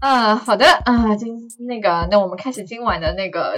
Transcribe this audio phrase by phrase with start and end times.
[0.00, 1.34] 嗯，好的啊，今
[1.66, 3.56] 那个，那我们开始今晚的那个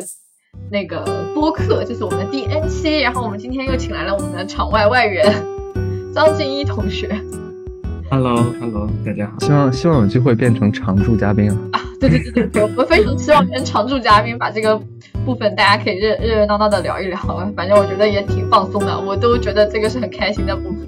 [0.70, 5.24] 那个播客，就是我们的第 N 期，然后我们今天又请来了我们的场外外援
[6.14, 7.08] 张静一同学。
[8.10, 9.38] Hello，Hello，大家好。
[9.40, 11.58] 希望希望有机会变成常驻嘉宾啊！
[11.72, 14.80] 啊，对对对对，我们非常希望跟常驻嘉宾把这个
[15.26, 17.18] 部分大家可以热热热闹闹的聊一聊，
[17.56, 20.86] 反正我觉得也挺放松的，我都觉得这个是很开心的部分。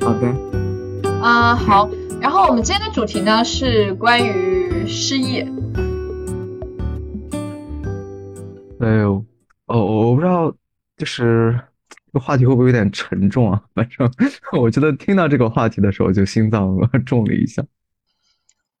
[0.00, 1.20] 好的。
[1.20, 1.90] 啊，好。
[2.20, 5.46] 然后我们今天的主题呢是关于失业。
[8.80, 9.24] 哎呦，
[9.66, 10.54] 哦，我不知道，
[10.96, 13.62] 就是这个话题会不会有点沉重啊？
[13.74, 14.10] 反正
[14.60, 16.76] 我觉得听到这个话题的时候，就心脏
[17.06, 17.64] 重了一下。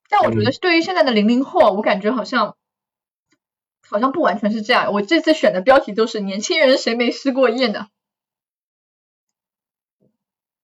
[0.08, 2.56] 但我觉得对于现在的零零后，我感觉好像
[3.88, 4.92] 好像不完全是这样。
[4.92, 7.86] 我这次选的标题都是“年轻人谁没失过业呢？”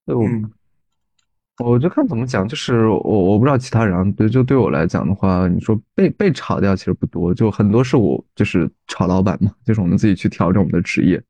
[0.06, 0.52] 嗯。
[1.58, 11.22] 我就看怎么讲，就是我我不知道其他人啊，对，就对我来讲的话，你说被被炒掉其实不多，就很多是我就是炒老板嘛，就是我们自己去调整我们的职业。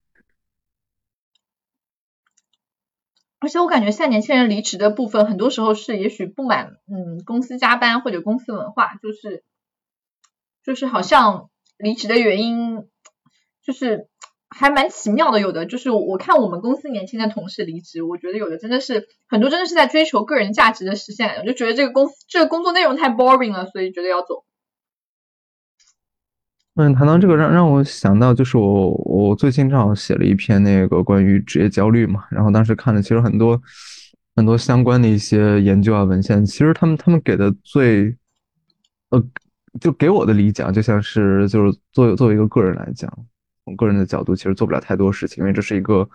[3.40, 9.44] 而且我感觉现在年轻人离职的部分，很多时候是也许不满嗯公司加班或者公司文化，就是
[10.62, 12.88] 就是好像离职的原因
[13.62, 14.08] 就是。
[14.54, 24.44] 还蛮奇妙的，有的就是我看我们公司年轻的同事离职，我觉得有的真的是很多真的是在追求个人价值的实现，我就觉得这个公司这个工作内容太 boring 了，所以觉得要走。
[26.74, 33.60] 嗯，谈到这个让让我想到就是我我最近正好写了一篇那个关于职业焦虑嘛，然后当时看了其实很多
[34.36, 38.16] 很多相关的一些研究啊文献，其实他们他们给的最
[39.10, 39.22] 呃
[39.80, 43.10] 就给我的理解就像是就是作作为一个个人来讲。
[43.64, 46.08] 从个人的角度，其实做不了太多事情，因为这是一个，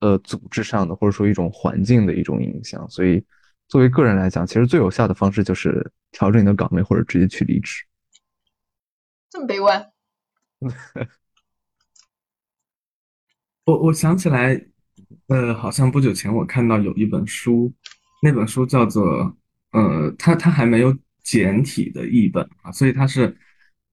[0.00, 2.88] 呃，组织上的或者说一种环境的一种影响。
[2.90, 3.24] 所以，
[3.68, 7.84] 作为个人来讲，其实最有效的方式就是调整你的岗位，或者直接去离职。
[9.30, 9.90] 这么悲观？
[13.64, 14.66] 我我想起来，
[15.28, 17.72] 呃，好像不久前我看到有一本书，
[18.22, 19.34] 那本书叫做，
[19.72, 23.36] 呃，它它还没有简体的译本啊，所以它是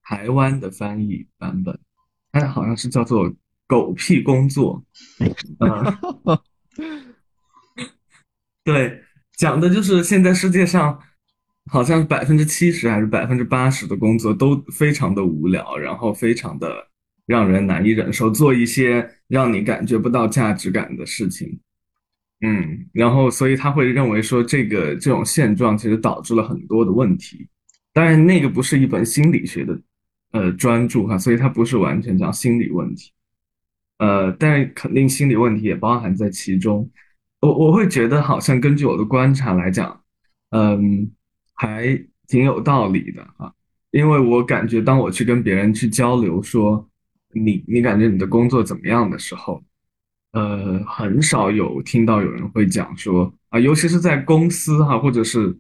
[0.04, 1.80] 台湾的翻译版本。
[2.32, 3.32] 它好像是叫做
[3.68, 4.84] “狗屁工作”，
[5.60, 6.40] 嗯，
[8.64, 9.02] 对，
[9.38, 10.98] 讲的就是现在世界上
[11.70, 16.88] 好像百分之七十还是百分之八十的工作都非常的无聊，然后非常的
[17.26, 21.60] 让人难以忍受，做一些让你感觉不到价值感的事情，
[22.42, 27.48] 嗯，然后所以他会认为说这个这种现状其实导致了很多的问题，
[27.94, 29.78] 当然那个不是一本心理学的。
[30.32, 33.12] 呃，专注哈，所以它不是完全讲心理问题，
[33.98, 36.90] 呃，但肯定心理问题也包含在其中。
[37.42, 40.02] 我我会觉得好像根据我的观察来讲，
[40.52, 41.12] 嗯，
[41.54, 43.54] 还挺有道理的哈，
[43.92, 46.88] 因为我感觉当我去跟别人去交流说
[47.34, 49.62] 你你感觉你的工作怎么样的时候，
[50.32, 55.54] 呃，很少有听到有人会讲说啊，尤其是在公司哈，或者是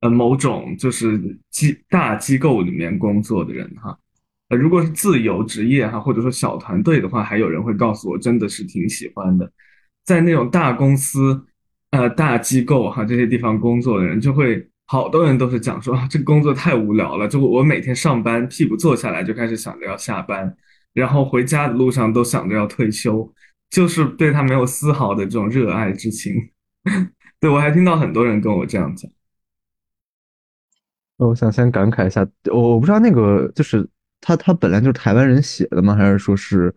[0.00, 1.18] 呃某种就是
[1.50, 3.98] 机大机构里面工作的人哈。
[4.56, 9.50] 如果是自由职业哈，或者说小团队的话，还有人会告诉我，真的是挺喜欢的。
[10.04, 11.46] 在那种大公司、
[11.90, 17.28] 呃大机构哈这些地方工作的人，就会好多人都是讲说，这个工作太无聊了。
[17.28, 20.56] 就我每天上班，屁股坐下来就开始想着要下班，
[20.92, 23.32] 然后回家的路上都想着要退休，
[23.70, 26.34] 就是对他没有丝毫的这种热爱之情。
[27.38, 29.10] 对我还听到很多人跟我这样讲。
[31.18, 33.88] 我想先感慨一下，我我不知道那个就是。
[34.22, 35.96] 他他本来就是台湾人写的吗？
[35.96, 36.72] 还是说是，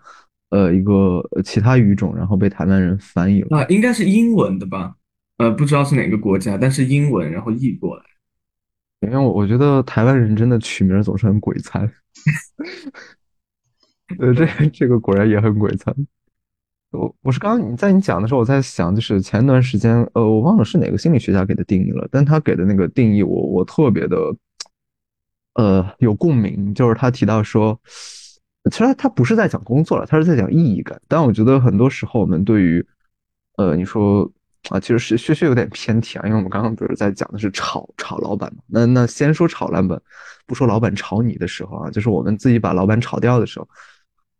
[0.49, 3.59] 呃，一个其他语种，然后被台湾人翻译了？
[3.59, 4.95] 啊，应该是英文的吧？
[5.37, 8.03] 呃，不知道是哪个国家，但是英文然后译过来。
[9.01, 11.81] 因为我我觉得台湾人真的取名总是很鬼才。
[14.17, 15.93] 呃，这这个果然也很鬼才。
[16.91, 24.17] 我我是刚刚你在你讲的时候，我在想，就是前一段时间，呃，我忘了是哪个心理学家给的定义了，但他给的那个定义，我我特别的。
[25.55, 27.77] 呃，有共鸣，就是他提到说，
[28.71, 30.99] 其实他不是在讲工作了，他是在讲意义感。
[31.07, 32.85] 但我觉得很多时候我们对于，
[33.57, 34.29] 呃，你说
[34.69, 38.61] 啊，其实是确实有点偏题啊，因为我们刚刚不是在讲的是炒炒老板嘛？
[38.67, 40.01] 那那先说炒老板，
[40.45, 43.67] 不说老板炒你的时候啊，就是我们自己把老板炒掉的时候，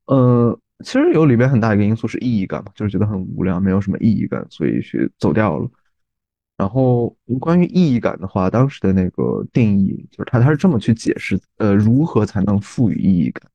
[0.08, 5.70] 呃，其实有里边很大一个因素是意义感嘛，就是觉得很无聊，没有什么意义感，所以去走掉了。
[6.58, 13.50] 然后关于意义感的话，当时的那个定义就是他他是这么去解释，呃，如何才能赋予意义感？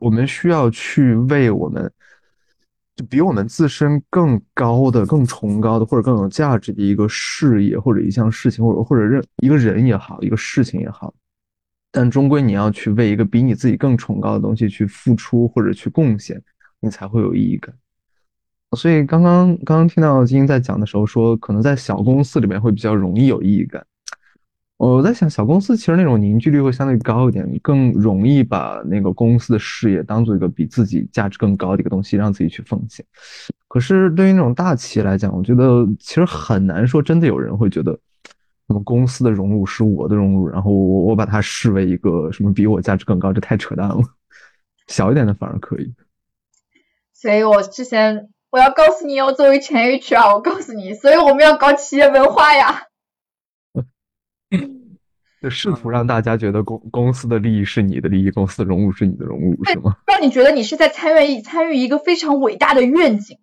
[0.00, 1.90] 我们需要去为我们
[2.96, 11.14] 就比我们自身更高的、更崇高的，或者更有价值的一个事业，或者一项事情，或者或者任一个人也好，一个事情也好，
[11.90, 16.42] 但终归你要去为一个比你自己更崇高的东西去付出或者去贡献，
[16.80, 17.74] 你才会有意义感。
[18.72, 23.86] 所以刚刚刚刚听到金英在讲的时候说，可能在小公司里面会比较容易有意义感。
[24.78, 33.02] 我在想，小公司其实那种凝聚力会相对高一点，更容易把那个公司的事业当做一个比自己价值更高的一个东西，让自己去奉献。
[33.68, 37.92] 可是对于那种大企业来讲，我觉得其实很难说真的有人会觉得，
[38.68, 43.98] 什么公司的荣辱是我的荣辱，然后我我把它视为一个什么比我价值更高，这太扯淡了。
[44.88, 45.94] 小一点的反而可以。
[47.14, 52.84] 所以我之前我要告诉你，我作为前 HR，我告诉你，所以我们要搞企业文化呀。
[55.42, 59.96] 就试图让大家觉得公公司的利益是你的利益，公司的荣辱是你的荣辱，是吗？
[60.06, 63.38] 让你觉得你是在参与参与一个非常伟大的愿景。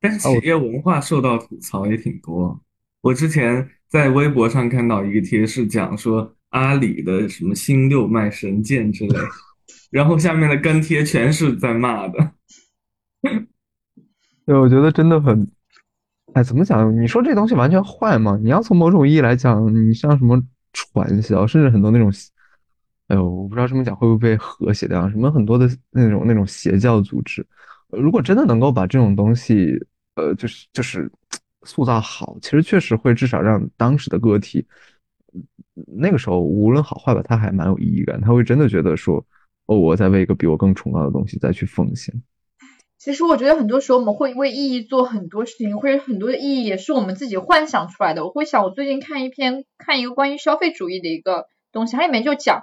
[0.00, 2.60] 但是企业文化受到吐槽也挺多。
[3.00, 9.18] 我之前在微博上看到一个贴，是讲说阿里的什么新六脉神剑之类，
[9.90, 12.32] 然后下面的跟帖全是在骂的。
[14.46, 15.46] 对，我觉得真的很。
[16.34, 16.94] 哎，怎么讲？
[17.00, 18.38] 你说这东西完全坏吗？
[18.42, 20.42] 你要从某种意义来讲，你像什么
[20.74, 22.12] 传销，甚至很多那种，
[23.08, 25.08] 哎呦，我不知道这么讲会不会被和谐掉。
[25.08, 27.46] 什么很多的那种那种邪教组织，
[27.88, 29.72] 如果真的能够把这种东西，
[30.16, 31.10] 呃，就是就是
[31.62, 34.66] 塑造好，其实确实会至少让当时的个体，
[35.86, 38.20] 那个时候无论好坏吧，他还蛮有意义感。
[38.20, 39.24] 他会真的觉得说，
[39.66, 42.14] 哦，我在为一个比我更崇高的东西再去奉献。
[42.98, 48.24] 其实我觉得很多时候我们会为意义做很多事情，或者很多的意义也是我们自己幻想出来的。
[48.24, 52.62] 我会想，我最近看一篇看一个关于消费主义的一个东西，它里面就讲，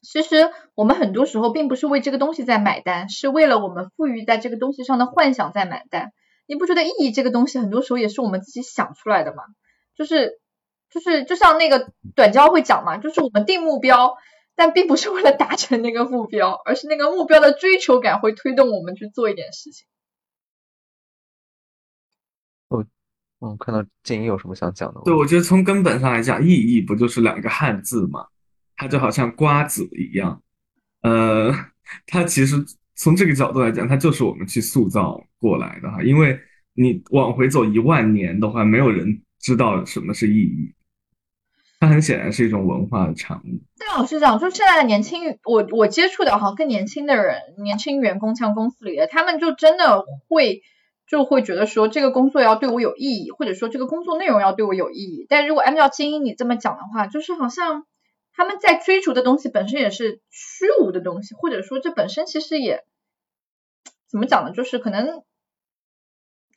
[0.00, 6.12] 其实我们很多时候并不是为这个东西在买单，是为了我们赋予在这个东西上的幻想在买单。
[6.46, 9.44] 你不觉得意义这个东西很多时候也是我们自己想出来的吗？
[9.94, 10.40] 就是
[10.90, 14.16] 就是就像那个短焦会讲嘛，就是我们定目标。
[14.56, 19.86] 但并不是为了达成那个目标，而是那个目标的追求感会推动我们去做一点事情。
[22.68, 22.84] 我，
[23.38, 25.00] 我看到静怡有什么想讲的？
[25.04, 28.26] 对，我觉得从根本上来讲，意义不就是两个汉字吗？
[28.76, 30.42] 它就好像瓜子一样，
[31.02, 31.52] 呃，
[32.06, 32.56] 它其实
[32.96, 36.02] 从这个角度来讲，它就是我们去塑造过来的哈。
[36.02, 36.36] 因为
[36.72, 40.74] 你往回走一万年的话，没有人知道什么是意义。
[41.84, 43.60] 它很显然是一种文化的产物。
[43.78, 50.62] 但老实讲，就现在的年轻，我我接触的哈更年轻的人，年轻员工像公司里的，他们就真的会
[51.06, 55.26] 就会觉得说这个工作要对我有意义，或者说这个工作内容要对我有意义。
[55.28, 57.84] 但如果按照精英你这么讲的话，就是好像
[58.32, 62.84] 他们在追逐的东西本身也是虚无的东西，或者说这本身其实也
[64.10, 64.52] 怎么讲呢？
[64.52, 65.22] 就是可能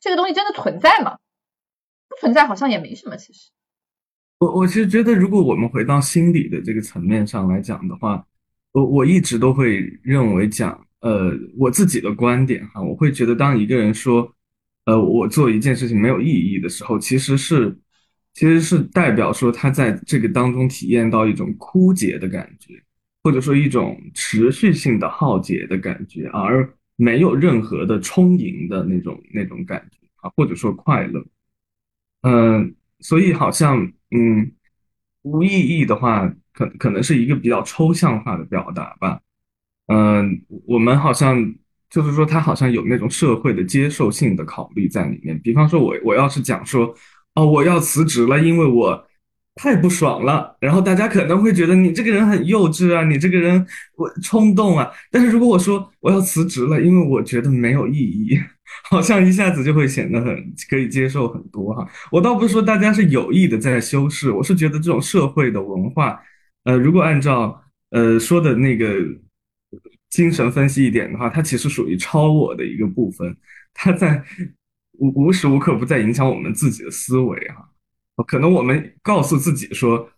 [0.00, 1.18] 这个东西真的存在吗？
[2.08, 3.50] 不存在好像也没什么，其实。
[4.38, 8.24] 我我其实觉得，如果我们回到心理的这个层面上来讲的话，
[8.72, 14.32] 我我一直都会认为讲，呃，我自己的观点哈，我会觉得，当一个人说，
[14.84, 17.76] 呃，我做一件事情没有意义的时候，其实是
[18.32, 22.74] 其实是代表说他在这个当中体验到一种枯竭的感觉，
[23.24, 31.24] 或者说一种持续性的耗竭的感觉，而没有任何的充盈的那种那种感觉啊，或者说快乐，
[32.22, 33.92] 嗯，所以好像。
[34.10, 34.50] 嗯，
[35.20, 39.20] 无意义的话，可可能是一个比较抽象化的表达吧。
[39.88, 41.54] 嗯，我们好像
[41.90, 45.38] 就是说，他好像有那种社会的接受性的考虑在里面。
[45.40, 46.94] 比方说，我我要是讲说，
[47.34, 49.07] 哦，我要辞职了，因为我
[49.58, 54.88] 太不爽了，然后大家可能会觉得你这个人很幼稚啊，你这个人我冲动啊。
[55.10, 58.38] 但是如果我说我要辞职了，因为我觉得没有意义。
[58.90, 66.20] 好像一下子就会显得很可以接受很多哈，我倒不是说大家是有意的在修饰，我是觉得这种社会的文化，
[66.64, 67.60] 呃，如果按照
[67.90, 68.94] 呃说的那个
[70.10, 73.34] 精神分析一点的话，它其实属于超我的一个部分，
[73.72, 74.22] 它在
[74.98, 77.68] 无无时无刻不在影响我们自己的思维哈，
[78.24, 80.08] 可能我们告诉自己说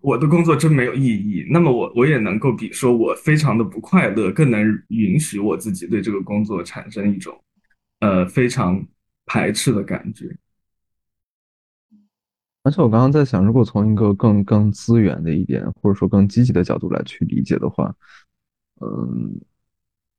[0.00, 7.38] 我的工作真没有意义，那么我我也能够比说我非常的不快乐更能允许我自己对这个工作产生一种。
[8.00, 8.82] 呃，非常
[9.26, 10.34] 排斥的感觉。
[12.62, 17.94] 而且我刚刚在想，如果从一个更更资源的一点，或者说更积极的角度来去理解的话，
[18.80, 19.38] 嗯，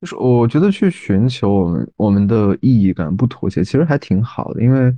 [0.00, 4.62] 就是我觉得去寻求我们我们的意义感不妥协，其实还挺好的。
[4.62, 4.96] 因为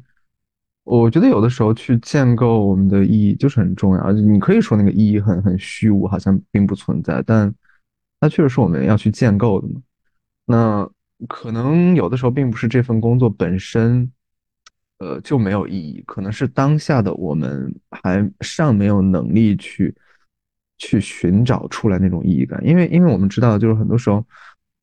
[0.85, 4.13] 我觉得有的时候去建构我们的意义就是很重要。
[4.13, 7.53] 你可以说那个意义很很虚无，好像并不存在，但
[8.21, 9.83] 它确实是我们要去建构的嘛。
[10.47, 10.91] 那。
[11.29, 14.11] 可能有的时候并不是这份工作本身，
[14.99, 19.95] 呃，就没有意义，可能是当下的我们还尚没有能力去
[20.77, 24.23] 去寻找出来那种意义感，因为因为我们知道，就是很多时候，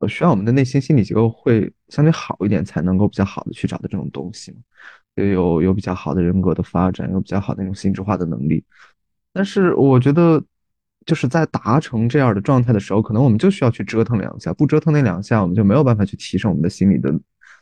[0.08, 4.56] 需要我们的内心心理结构会相对好一点，才能够比较好的去找到这种东西，
[5.16, 8.64] 有有比较好的人格的发展，有比较好的那种心智化的能力，
[9.34, 10.44] 但是我觉得。
[11.04, 17.12] 就是在达成这样的状态的时候，可能我们就需要去折腾两下，不折腾那两下，我们就没有办法去提升我们的心理的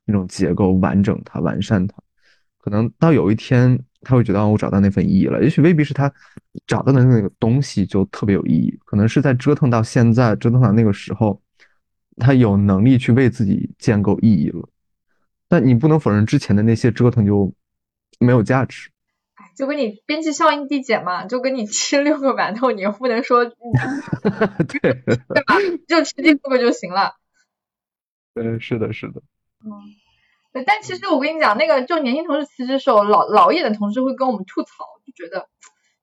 [0.04, 1.96] 那种结构，完整它，完善它。
[2.58, 6.12] 可能到有一天，他会觉得我找到那份意义了，也许未必是他
[6.68, 11.42] 找到的那个东西就特别有意义，可能是在折腾到现在，折腾到那个时候，
[12.18, 14.68] 他有能力去为自己建构意义了。
[15.50, 17.54] 但你不能否认之前的那些折腾就
[18.20, 18.92] 没有价值。
[19.58, 23.54] 就跟你边际效应递减嘛，就跟你吃六个馒头，你又不能说， 对
[25.04, 25.56] 对吧？
[25.86, 27.16] 就吃第六个就行了。
[28.36, 29.22] 嗯，是的，是的。
[29.66, 29.68] 嗯，
[30.54, 34.70] 对，但其实我跟你讲，那个就年轻同事辞职的时候，老老一点的同事会跟我们吐槽，
[35.06, 35.50] 就觉得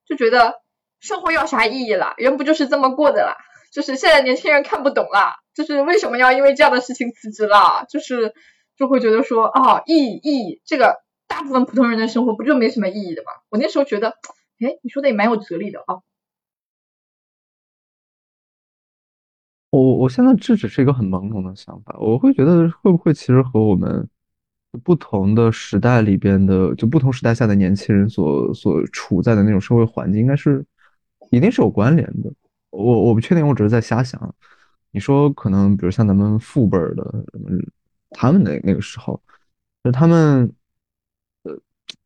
[0.04, 0.60] 就觉得
[1.00, 2.12] 生活要啥意义啦？
[2.18, 3.36] 人不就是这么过的啦？
[3.72, 7.86] 就是现在年轻人看不懂啦，就是为什么要因为这样的事情辞职啦？
[7.88, 8.34] 就是
[8.76, 11.04] 就会觉得说啊，意义意义这个。
[11.28, 13.33] 大部分普通人的生活不就没什么意义的吗？
[13.50, 14.11] 我那时候觉得，
[14.61, 15.99] 哎，你说的也蛮有哲理的啊。
[19.71, 24.09] 我我现在这只是一个很懵懂的想法，我会觉得会不会其实和我们
[24.85, 30.64] 不同的时代里边的，就不同时代下的年轻人所所处在的那种社会环境，应该是
[31.33, 32.33] 一定是有关联的。
[32.71, 34.33] 我我不确定，我只是在瞎想。
[34.92, 37.25] 你说可能，比如像咱们父辈的，
[38.16, 39.20] 他们的那个时候，
[39.85, 40.52] 就他们。
[41.42, 41.56] 呃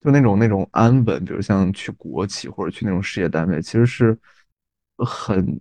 [0.02, 4.18] 就那种那种安稳，比如像去国企或者去那种事业单位，其实是
[4.96, 5.60] 很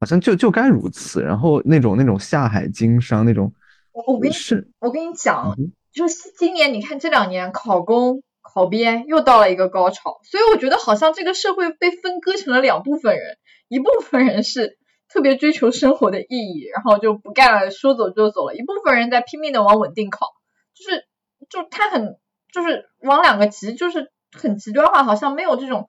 [0.00, 1.22] 好像就就该如此。
[1.22, 3.52] 然后那种那种下海经商那种，
[3.92, 5.56] 我我跟你是，我跟你讲，
[5.92, 13.38] 就是今年你看这两年考公考编又到了一个高潮，所以我觉得好像这个社会被分割成了两部分人，
[13.68, 20.26] 一部分人是特别追求生活的意义，然后就不干了，说走就走了；一部分人在拼命的往稳定靠，
[20.74, 21.04] 就是
[21.48, 22.18] 就他很。
[22.52, 25.88] 就是往两个极，就是很极端化，好像没有这种，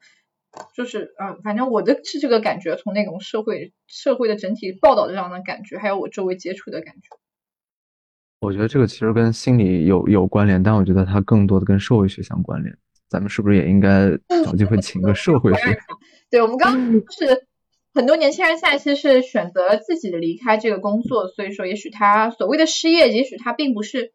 [0.75, 7.03] 就是嗯，反正我的是这个感觉，从那种社会社会的整体报道这样的感觉，还有我周围接触的感觉。
[8.41, 12.77] 我觉得这个其实跟心理有有关联，但我觉得它更多的跟社会学相关联。
[13.07, 14.09] 咱们是不是也应该
[14.43, 15.79] 找机会请个社会学？
[16.29, 17.47] 对，我们刚刚是
[17.98, 24.13] 很多年轻人现在其实是选择了自己的离开这个工作，所以说也许他所谓的失业，也许他并不是。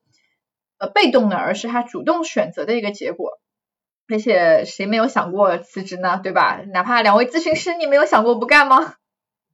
[0.79, 3.39] 呃，被动的，而是他主动选择的一个结果。
[4.09, 6.19] 而且谁没有想过辞职呢？
[6.21, 6.61] 对吧？
[6.73, 8.95] 哪怕两位咨询师，你没有想过不干吗？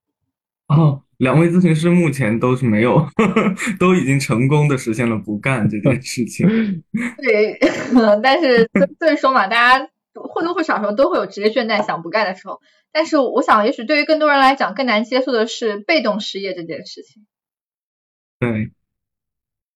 [0.68, 3.06] 哦，两位咨询师目前都是没有，
[3.78, 6.48] 都已经成功的实现了不干这件事情。
[7.22, 7.58] 对，
[8.22, 9.90] 但是所以说嘛，大家
[10.22, 12.60] 或多或少时候都会有职业倦怠、想不干的时候。
[12.92, 17.26] 但是我想，也许对于更多人来讲，更难接受的是被动失业这件事情。
[18.38, 18.72] 对。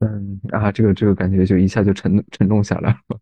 [0.04, 3.20] 嗯啊，这个这个感觉就一下就沉沉重下来了。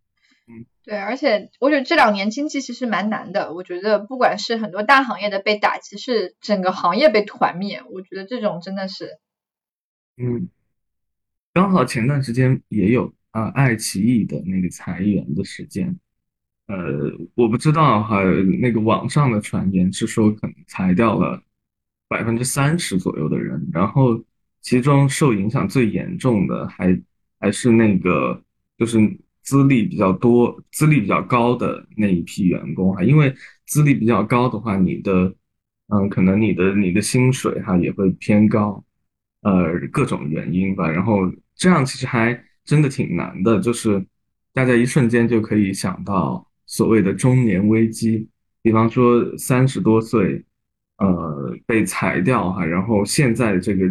[0.48, 3.52] 嗯， 对，而且我觉得这两年经济其实蛮难的。
[3.52, 9.18] 我觉得不管是很多大行业的被打击，是整个行业被团灭，我觉得这种真的是。
[10.16, 10.48] 嗯，
[11.52, 15.98] 刚好前段时间也有啊，爱奇艺的那个裁员的事件。
[16.70, 18.22] 呃，我不知道哈，
[18.60, 21.42] 那个网上的传言是说可能裁掉了
[22.08, 24.22] 百分之三十左右的人，然后。
[24.62, 27.00] 其中受影响最严重的还
[27.38, 28.38] 还是那个，
[28.76, 28.98] 就是
[29.42, 33.34] 资历比较多、资历比较高的那一批员工哈，因为
[33.64, 35.34] 资历比较高的话，你的，
[35.88, 38.84] 嗯，可能你的你的薪水哈也会偏高，
[39.40, 40.86] 呃，各种原因吧。
[40.86, 41.20] 然后
[41.54, 44.04] 这样其实还真的挺难的，就是
[44.52, 48.28] 大家一瞬间就可以想到所谓的中年危机，
[48.62, 50.44] 比方说三十多岁，
[50.98, 53.84] 呃，被裁掉哈，然后现在这个。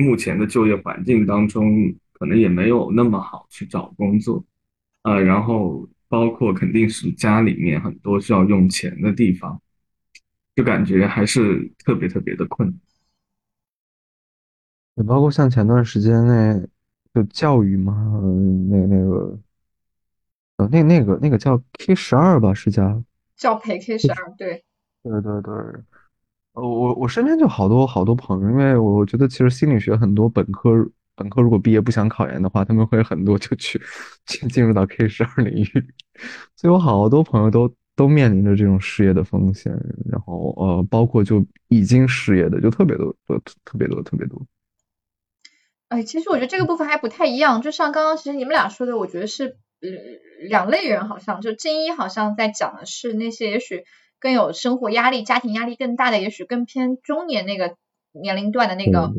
[0.00, 4.44] 目前的就业环境当中，可能也没有那么好去找工作，
[5.02, 9.60] 呃，然后包括肯定是家里面很多需要用钱的地方，
[10.54, 12.78] 就感觉还是特别特别的困难。
[14.94, 16.64] 也包括像前段时间那
[17.12, 17.92] 就教育嘛，
[18.70, 19.36] 那那个，
[20.58, 23.02] 呃，那那个那个叫 K 十二吧，是叫
[23.36, 24.64] 教培 K 十二，对，
[25.02, 25.54] 对对对。
[26.54, 30.70] 呃我我身边就好多好多朋友，因为我觉得其实心理学很多本科
[31.14, 33.80] 本科如果毕业不想考研的话，他们会很多就去
[34.26, 35.66] 进进入到 K 十二领域，
[36.56, 39.72] 所以我好多朋友都都面临着这种失业的风险，
[40.10, 43.14] 然后呃，包括就已经失业的就特别多，
[43.64, 44.44] 特别多特别多。
[45.90, 49.52] 哎，其实我觉得这个部分还不太一样，就像刚刚其实你们俩说的，我觉得是呃
[50.40, 53.84] 两类人，好像就金一好像在讲的是那些也许
[54.18, 57.76] 更有生活压力、家庭压力更大的，也许更偏中年那个
[58.12, 59.12] 年龄段的那个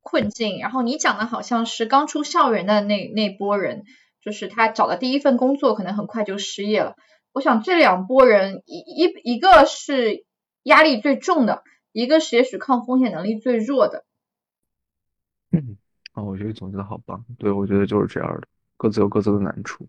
[0.00, 0.58] 困境。
[0.60, 3.84] 然后你讲的好像是刚出校园的那那波人，
[4.22, 6.94] 就是他找的第一份工作可能很快就失业了。
[7.32, 10.24] 我想这两拨人一一一个是
[10.62, 11.62] 压力最重的，
[11.92, 14.04] 一个是也许抗风险能力最弱的。
[15.50, 15.76] 嗯。
[16.14, 17.24] 哦，我觉得总结的好棒。
[17.38, 19.86] 对，我觉得就是这样的，各自有各自的难处。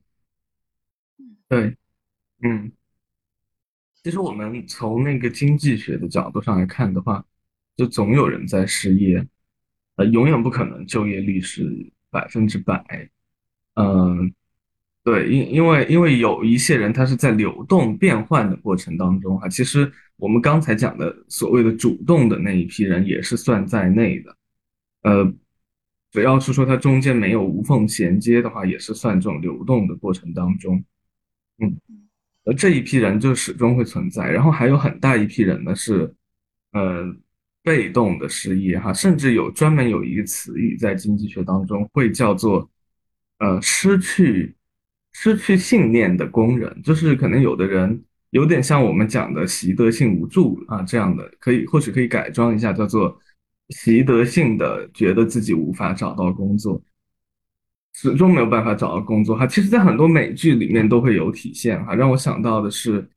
[1.47, 1.77] 对，
[2.41, 2.71] 嗯，
[4.03, 7.23] 其实我们从那个经济学的角度上来看的话，
[7.77, 9.25] 就总有人在失业，
[9.95, 11.63] 呃，永远不可能就业率是
[12.09, 13.09] 百分之百。
[13.75, 14.33] 嗯，
[15.03, 24.37] 对，因因为因为有一些人他是在流动变换的过程当中啊，其实我们刚才讲的所谓的主动的那一批人也是算在内的，
[25.03, 25.33] 呃。
[26.11, 30.83] 只要是说它中间没有无缝衔接的话，也是算这种流动的过程当中，
[31.59, 31.77] 嗯，
[32.45, 34.27] 而这一批人就始终会存在。
[34.27, 36.11] 然后还有很大一批人呢是，
[36.71, 37.15] 呃，
[37.61, 42.67] 被动的失业哈，甚至有专门有一个词语在经济学当中会叫做，
[43.37, 44.55] 呃，失去
[45.11, 53.15] 失去信念的工人，就是可能有的人有点像我们讲的习得性无助啊这样的，可以或许可以改装一下叫做。
[53.69, 56.81] 习得性的觉得自己无法找到工作，
[57.93, 59.45] 始终没有办法找到工作哈。
[59.45, 61.93] 其实，在很多美剧里面都会有体现哈。
[61.93, 63.07] 让我想到的是，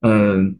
[0.00, 0.58] 嗯，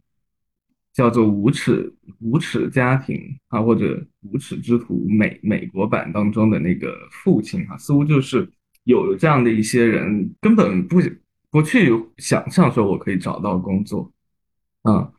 [0.93, 3.15] 叫做《无耻无耻家庭》
[3.47, 8.47] 啊，或者《无耻之徒》美美国版当中的那个父亲哈，似乎就是
[8.83, 11.01] 有这样的一些人，根本不
[11.49, 14.11] 不去想象说我可以找到工作，
[14.83, 15.11] 啊，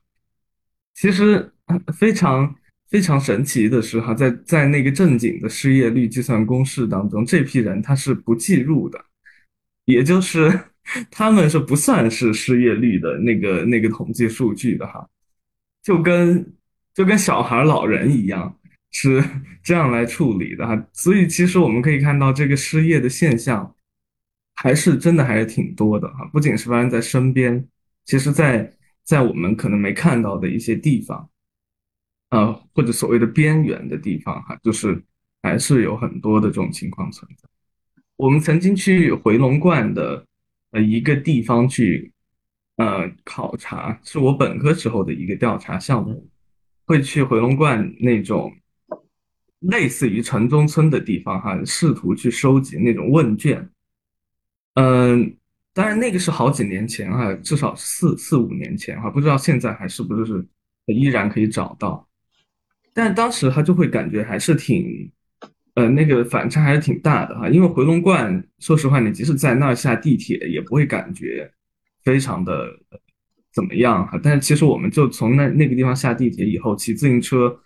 [0.95, 1.53] 其实
[1.93, 2.55] 非常。
[2.91, 9.01] 非常神奇的是，哈，在在那个正经的失业率计算公式当中，这批人他是不计入的，
[9.85, 10.53] 也就是
[11.09, 15.09] 他们是不算是失业率的那个那个统计数据的，哈，
[15.85, 16.45] 就跟
[16.93, 18.53] 就跟小孩、老人一样，
[18.91, 19.23] 是
[19.63, 20.87] 这样来处理的，哈。
[20.93, 23.73] 所以其实我们可以看到，这个失业的现象
[24.57, 26.25] 还是真的还是挺多的，哈。
[26.33, 27.65] 不仅是发生在身边，
[28.05, 28.69] 其实在
[29.05, 31.31] 在我们可能没看到的一些地方。
[32.30, 35.02] 呃，或者所谓的边缘的地方，哈，就是
[35.43, 37.49] 还是有很多的这种情况存在。
[38.16, 40.25] 我们曾经去回龙观的
[40.71, 42.12] 呃一个地方去
[42.76, 46.28] 呃考察，是我本科时候的一个调查项目，
[46.86, 48.54] 会去回龙观那种
[49.60, 53.69] 类似于城中村的地方，哈，试图去收集那种问卷。
[54.75, 55.36] 嗯，
[55.75, 60.47] 当然那个是好几年前哈，至少四四五年前哈，不知道现在还是不是
[60.86, 62.06] 依然可以找到。
[63.02, 65.10] 但当时他就会感觉还是挺，
[65.73, 67.49] 呃，那个反差还是挺大的哈。
[67.49, 71.50] 因为回龙观，说实话，你即使在那儿下地铁，也不会感觉
[72.04, 72.67] 非常的
[73.54, 74.21] 怎么样哈。
[74.23, 77.58] 但是其实我们就从那那个地方下地铁以后，骑自行车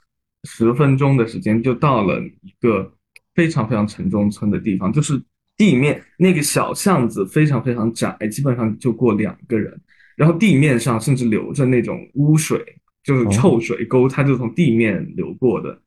[0.45, 2.89] 十分钟的时间就到了一个
[3.35, 5.21] 非常非常城中村的地方，就是
[5.57, 9.77] 地面那个小巷子非常非常窄，基本上就过两个人，
[10.15, 12.65] 然后地面上甚至流着那种污水。
[13.05, 15.81] 就是臭水沟，它就从地面流过的，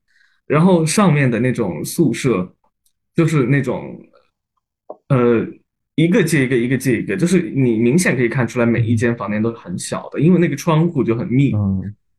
[0.46, 2.54] 然后上面的那种宿舍，
[3.14, 4.00] 就是那种，
[5.08, 5.46] 呃，
[5.96, 11.52] 一个接一个，一个接一个，就是你明显可以看出来，每一间房间都是很小的，因为那个窗户就很密，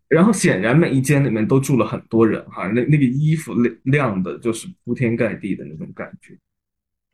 [0.10, 6.38] 然后显然每一间里面都住了很多人哈，那那个衣服晾晾的就是铺天盖地的那种感觉，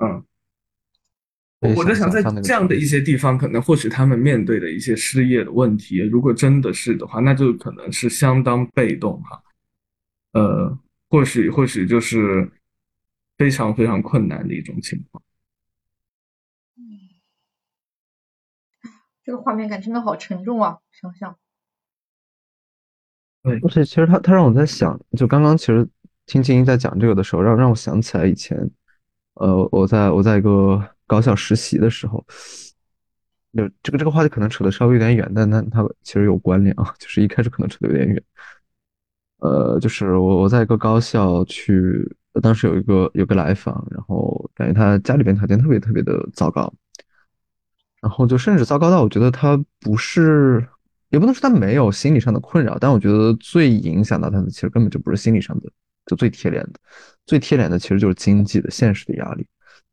[0.03, 0.23] 嗯。
[1.61, 9.41] 我在想，在这样的一些地方，可能或许他们面对的一些失业的问题，如果真的是的话，那就可能是相当被动哈。
[10.33, 10.77] 呃，
[11.09, 12.51] 或许或许就是
[13.37, 15.23] 非常非常困难的一种情况。
[16.77, 16.83] 嗯，
[19.23, 20.77] 这个画面感真的好沉重啊！
[20.91, 21.35] 想想，
[23.41, 25.87] 对，而且其实他他让我在想，就刚刚其实
[26.27, 28.69] 听静音在讲这个的时候，让让我想起来以前，
[29.35, 30.91] 呃，我在我在一个。
[31.07, 32.25] 高校实习的时候，
[33.53, 36.93] 就这个这个话题可能扯得稍微有点远，但但它其实有关联啊。
[36.99, 38.23] 就是一开始可能扯得有点远，
[39.37, 42.05] 呃，就是我我在一个高校去，
[42.41, 46.73] 当时有一个有个来访，然后感觉他家里边条件特别特别的糟糕，
[48.01, 50.67] 然后就甚至糟糕到我觉得他不是，
[51.09, 55.71] 也不能说他没有心理上的困扰，但我觉得最影响到他的其实根本就不是心理上的，
[56.07, 56.79] 就最贴脸的，
[57.25, 59.47] 最贴脸的其实就是经济的现实的压力，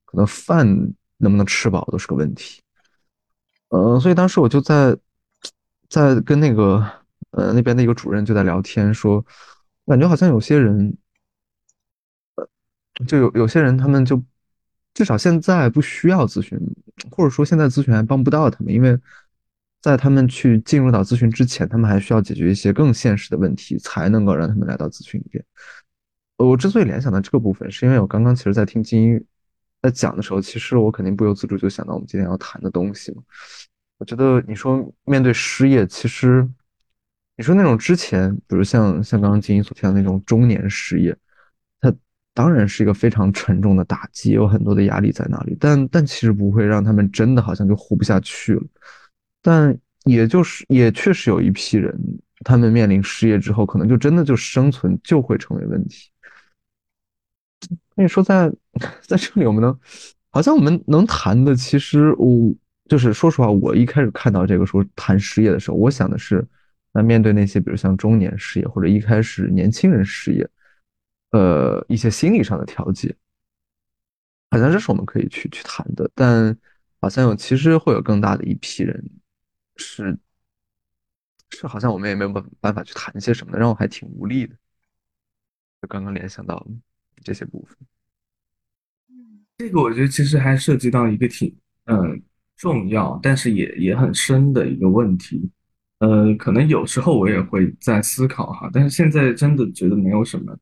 [0.05, 0.93] 可能饭。
[1.23, 2.61] 能不能吃饱都是个问题，
[3.69, 4.97] 呃，所以当时我就在
[5.89, 6.85] 在跟那个
[7.31, 9.25] 呃那边的一个主任就在聊天，说
[9.87, 10.99] 感觉好像有些人，
[12.35, 12.47] 呃，
[13.07, 14.21] 就有有些人他们就
[14.95, 16.59] 至少现在不需要咨询，
[17.13, 18.99] 或者说现在咨询还帮不到他们，因为
[19.81, 25.45] 在他们去进入到咨询之前，他们还需要解决一些更现实的问题，才能够让他们来到咨询店。
[26.39, 29.25] 我之所以联想到这个部分，是因为我刚刚其实，在听金英
[29.83, 33.23] 在讲的时候，其实我肯定不由自主就想到我们今天要谈的东西嘛。
[33.99, 36.49] 我觉得你说面对失业，其实
[37.37, 41.17] 你说那种之前，比如像像刚刚金英所提到那种中年失业，
[41.81, 41.93] 它
[42.33, 48.63] 当然是一个非常沉重的打击，有很多的压力在那里，但但其实不会让他们真的好像就活不下去了。
[49.43, 51.93] 但也就是也确实有一批人，
[52.45, 56.12] 他们面临失业之后，可能就真的就生存就会成为问题。
[57.95, 58.51] 那你说在
[59.03, 59.79] 在这里，我们能
[60.31, 62.55] 好像我们能谈的，其实我
[62.89, 66.47] 就是说实话，我一开始看到这个说谈失业的时候，我想的是，
[66.93, 70.49] 那面对那些比如像中年失业或者一开始年轻人失业，
[71.31, 73.15] 呃，一些心理上的调节，
[74.51, 76.11] 好像这是我们可以去去谈的。
[76.15, 76.57] 但
[77.01, 79.05] 好像有其实会有更大的一批人，
[79.77, 80.19] 是
[81.51, 84.55] 是好像我们也没有办办法去谈些什么的，让我还挺无力的。
[85.81, 86.67] 就刚刚联想到。
[87.23, 87.77] 这些部分，
[89.59, 91.55] 这个我觉得其实还涉及到一个挺
[91.85, 92.21] 嗯
[92.57, 95.51] 重要，但是也也很深的一个问题。
[95.99, 100.57] 呃，可能有时候我也会在思考哈，但是现在真的觉得没有什么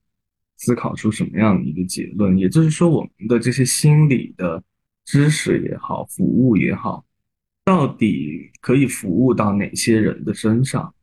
[0.58, 2.36] 思考出什么样的一个结论。
[2.36, 4.62] 也就是说，我们的这些心理的
[5.06, 7.04] 知识也好，服务也好，
[7.64, 10.94] 到底可以服务到哪些人的身上？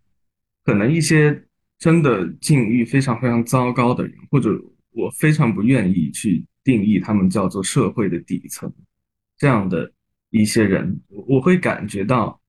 [0.63, 1.43] 可能一些
[1.79, 4.49] 真的境遇非常非常糟糕的人，或者。
[4.97, 8.73] 我非常不愿意去定义他们叫做社会的底层，
[9.37, 9.93] 这样的
[10.31, 12.41] 一些人，我会感觉到，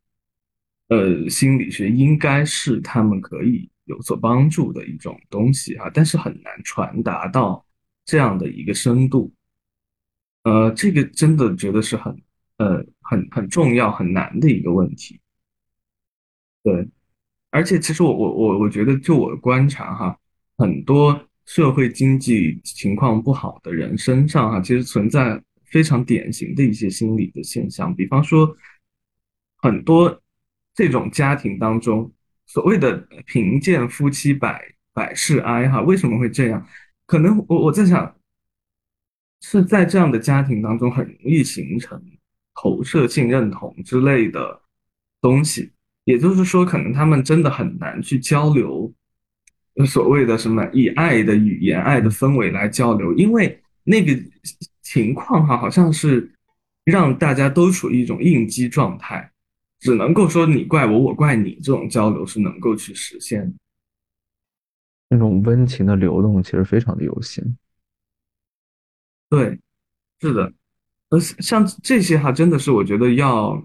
[0.89, 7.63] 呃，心理学应该是他们可以有所帮助的一种东西啊，但是很难传达到
[8.07, 9.31] 这样的一个深度，
[10.45, 12.19] 呃，这个真的觉得是很，
[12.57, 15.21] 呃，很很重要很难的一个问题，
[16.63, 16.89] 对，
[17.51, 20.19] 而且其实我我我我觉得就我观察哈，
[20.57, 21.28] 很多。
[21.49, 27.93] 社会经济情况不好的人身上，哈，其实存在非常典型的一些心理的现象。
[27.95, 28.55] 比方说，
[29.57, 30.23] 很多
[30.75, 32.13] 这种家庭当中，
[32.45, 36.67] 所谓的贫贱夫妻百百事哀，哈，为什么会这样？
[37.07, 38.15] 可能我我在想，
[39.41, 41.99] 是在这样的家庭当中，很容易形成
[42.55, 44.61] 投射性认同之类的
[45.23, 45.73] 东西。
[46.05, 48.93] 也就是说，可能他们真的很难去交流。
[49.87, 54.13] 所谓的什么以爱的语言、爱的氛围来交流，因为那个
[54.83, 56.29] 情况哈，好像是
[56.85, 59.31] 让大家都处于一种应激状态，
[59.79, 63.55] 只能够说你怪我，我怪你，这种交流是能够去实现的。
[65.09, 67.57] 那种温情的流动其实非常的有限。
[69.31, 69.59] 对，
[70.21, 70.53] 是的，
[71.11, 73.63] 呃，像这些哈，真的是我觉得要，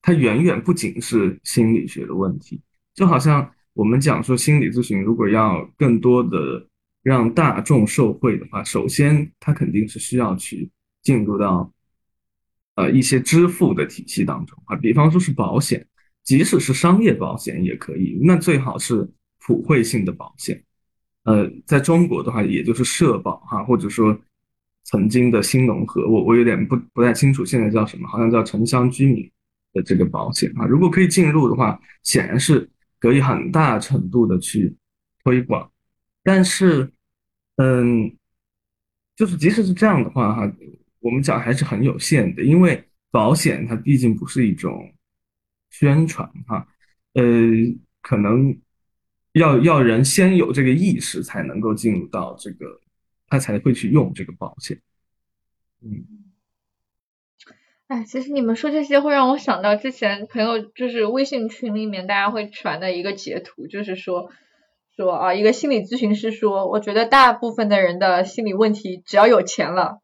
[0.00, 2.60] 它远远不仅是心理学的问题，
[2.94, 3.52] 就好像。
[3.74, 6.68] 我们讲说心理咨询，如果要更多的
[7.02, 10.70] 让大众受惠的话，首先它肯定是需要去
[11.02, 11.72] 进入到
[12.74, 15.86] 呃一些支付的体系当中啊，比方说是保险，
[16.22, 20.62] 即使是商业保险也可以，那最好是普惠性的保险。
[21.24, 24.14] 呃，在中国的话，也就是社保哈，或者说
[24.84, 29.30] 曾经的新农合，我我有点不不太清楚现在叫什么，好像叫城乡居民
[29.72, 32.68] 的这个保险啊，如果可以进入的话，显然是。
[33.02, 34.76] 可以很大程度的去
[35.24, 35.68] 推广，
[36.22, 36.88] 但是，
[37.56, 38.16] 嗯，
[39.16, 40.52] 就是即使是这样的话哈，
[41.00, 44.94] 我们讲还是很有限的，因为保险它毕竟不是一种
[45.70, 46.64] 宣传哈，
[47.14, 47.24] 呃，
[48.02, 48.56] 可能
[49.32, 52.80] 要要人先有这个意识才能够进入到这个，
[53.26, 54.80] 他才会去用这个保险，
[55.80, 56.06] 嗯。
[57.92, 64.30] 哎，其实你们说这些会让我想到之前朋友就是微信群里面大家会传的一个截图，就是说
[64.96, 70.00] 说啊，一个心理咨询师说，我觉得大部分的人的心理问题只要有钱了，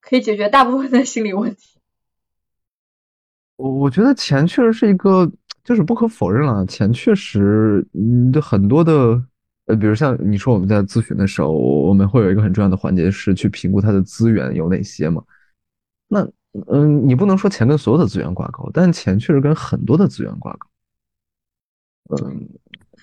[0.00, 1.78] 可以解决大部分的心理问题。
[3.54, 5.30] 我我觉得钱确实是一个，
[5.62, 9.22] 就是不可否认了，钱确实嗯，很多的
[9.66, 15.22] 呃，比如像你说我们在咨询的时候，我们会有一个很重要的环节是去评估他的资源有哪些嘛，
[16.08, 16.28] 那。
[16.68, 20.68] 嗯，你不能说钱跟所有的资源挂钩，但钱确实跟很多的资源挂钩。
[22.16, 22.48] 嗯，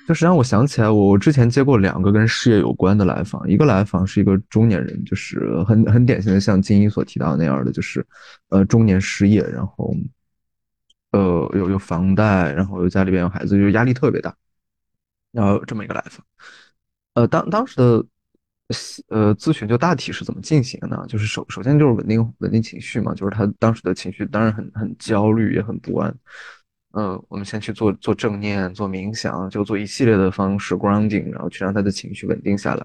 [0.08, 8.05] 就实际上我想起来，我我之前接过两个跟事业有关的来访，一个来访是一个中年人，就是很很典型的像金一所提到那样的，就是
[8.49, 9.95] 呃中年失业，然后
[11.12, 14.36] 呃有有房贷，然后有家里边有孩子，就压力特别大，
[15.31, 16.25] 然后这么一个来访。
[17.13, 18.05] 呃，当当时的
[19.10, 21.06] 呃，咨询就大体是怎么进行的呢？
[21.08, 26.12] 就是首首先就是稳定稳定情绪嘛，就是他当时的情绪当然很很焦虑也很不安。
[26.93, 32.84] 呃，我们先去做做正念，做冥想，就做一系列的方式 grounding，然后去让他的情绪稳定下来。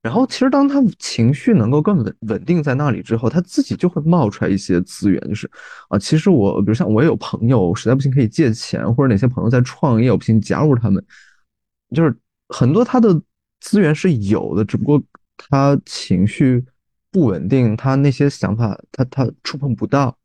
[0.00, 5.50] 然后其实当他情绪能够更稳稳定在那里之后，他自己就会冒出来一些资源，就是
[5.88, 11.04] 啊，其实我比如像我有朋友，实在不行可以借钱，或者哪些朋友在创业，我不行加入他们，
[11.96, 12.16] 就是
[12.48, 13.20] 很多他的。
[13.62, 15.00] 资源是有的，只不过
[15.36, 16.64] 他情绪
[17.12, 20.18] 不稳定，他那些想法他他触碰不到，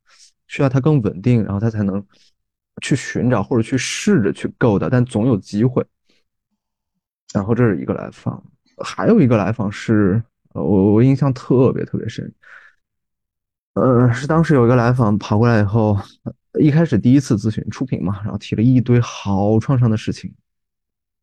[0.47, 2.03] 需要他更稳定，然后他才能
[2.81, 5.85] 去寻找或者去试着去够的，但总有机会。
[7.31, 8.43] 然后这是一个来访，
[8.83, 10.21] 还有一个来访是，
[10.53, 12.33] 我我印象特别特别深，
[13.75, 15.95] 呃，是当时有一个来访跑过来以后，
[16.59, 20.33] 一开始第一次咨询出品嘛，然后提了一堆好创伤的事情。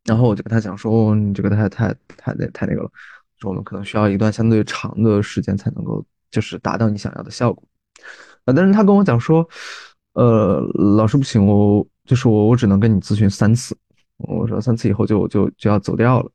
[0.05, 2.91] 然后我就跟他讲说，你这个太太太那太那个了，
[3.39, 7.67] 说我们可能需要一段相对长的时间才能够就是达到你想要的效果。
[8.45, 9.47] 啊，但是他跟我讲说，
[10.13, 10.59] 呃，
[10.97, 13.75] 老师不行，我就是我我只能跟你咨询三次。
[14.17, 16.31] 我说三次以后就就就要走掉了。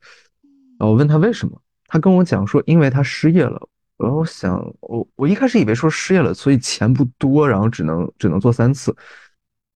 [0.78, 3.68] 然后我问他为什么，他跟我讲说，因为他失业了。
[3.96, 8.94] 然后我想，我我一开始以为说失业了，所以钱不多，然后只能只能做三次。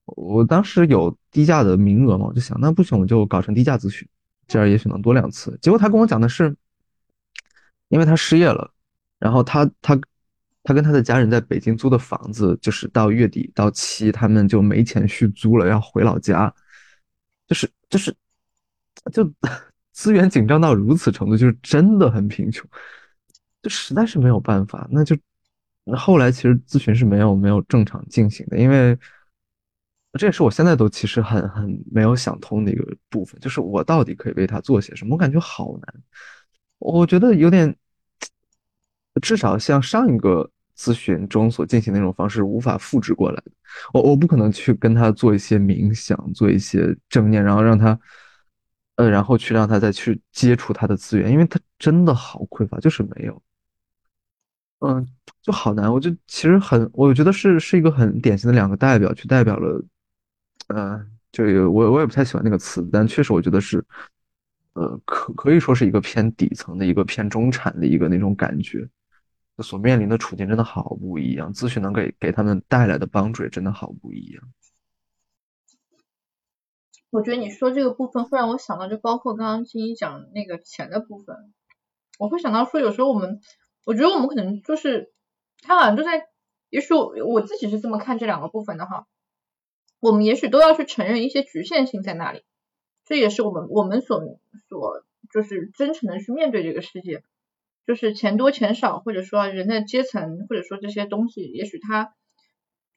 [0.07, 4.07] 我当时有低价的名额嘛，我就想那不行，我就搞成低价咨询，
[4.47, 5.59] 这样也许能多两次。
[5.63, 6.55] 结果他跟我讲的是，
[7.89, 8.71] 因为他失业了，
[9.19, 9.99] 然后他他
[10.63, 16.55] 他跟他的家人在北京租的房子，就是到月底到期，他们就没钱续租了，要回老家，
[17.47, 18.15] 就是就是
[19.11, 19.27] 就
[19.93, 22.69] 资源紧张到如此程度，就是真的很贫穷，
[23.63, 24.87] 就实在是没有办法。
[24.91, 25.17] 那就
[25.97, 28.99] 后来其实咨询是没有没有正常进行的，因为。
[30.17, 35.15] 这也是我现在都其实很很没有想通的一个部分，就是我到底可以为他做些什么？
[35.15, 35.95] 我感觉好难，
[36.79, 37.75] 我觉得有点，
[39.21, 43.43] 至少像上一个咨询中所进行那种方式无法复制过来。
[43.93, 47.99] 我我不可能去跟他做一些冥想，做一些正念，然后让他，
[48.97, 53.43] 呃，然后去让他再去接触他的资源，因为他真的好匮乏，就是没有。
[54.79, 55.05] 嗯，
[55.43, 55.93] 就好难。
[55.93, 59.85] 我就其实很，我觉得是是一个很典型的两个代表，去代表了。
[60.69, 63.85] 呃，就有我我也不太喜欢那个词，但确实我觉得是，
[64.73, 68.89] 呃，可可以说是一个偏底层的一个偏中产的一个那种感觉，
[69.59, 74.43] 所面临的处境真的好不一样，咨询能给给他们带来的帮助也真的好不一样。
[77.11, 81.55] 我觉得你说这个部分会让我想到，就包括刚刚金一讲那个钱的部分，
[82.19, 83.41] 我会想到说，有时候我们，
[83.85, 85.13] 我觉得我们可能就是，
[85.63, 86.27] 他好像就在，
[86.71, 89.07] 也许我我自己是这么看这两个部分的哈。
[90.05, 92.43] 我们也许都要去承认一些局限性在那里，
[93.07, 94.23] 这也是我们我们所
[94.69, 97.23] 所就是真诚的去面对这个世界，
[97.87, 102.13] 就是钱多钱少，或者说人的阶层，或者说这些东西，也许它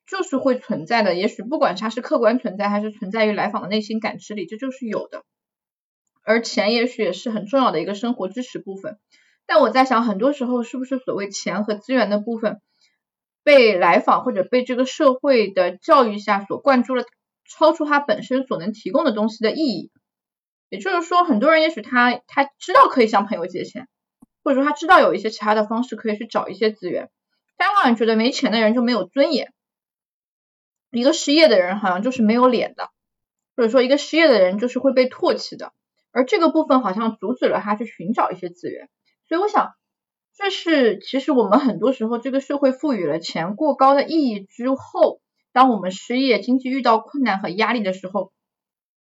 [0.06, 5.24] 就是会存在的，也许不管它是客观存在还是存在于来访的内心感知里，这就是有的。
[6.24, 9.00] 而钱也许也是很重要的一个生活支持部分，
[9.46, 12.60] 但我在想，很多时候是不是所谓钱和资源的部分？
[13.48, 17.06] 被来访或者被这个社会的教育下所灌注了
[17.50, 19.90] 超出他本身所能提供的东西的意义，
[20.68, 23.88] 也就是说，很多人也许他他知道可以向朋友借钱，
[24.44, 27.10] 或者说他知道有一些其他的方式可以去找一些资源，
[27.56, 29.54] 但往往觉得没钱的人就没有尊严，
[30.92, 32.90] 一个失业的人好像就是没有脸的，
[33.56, 35.72] 或者说一个失业的人就是会被唾弃的，
[36.12, 38.90] 而这个部分好像阻止了他去寻找一些资源，
[39.30, 39.74] 所以我想。
[40.40, 45.20] 这是其实我们很多时候这个社会赋予了钱过高的意义之后，
[45.52, 48.32] 当我们失业、经济遇到困难和压力的时候，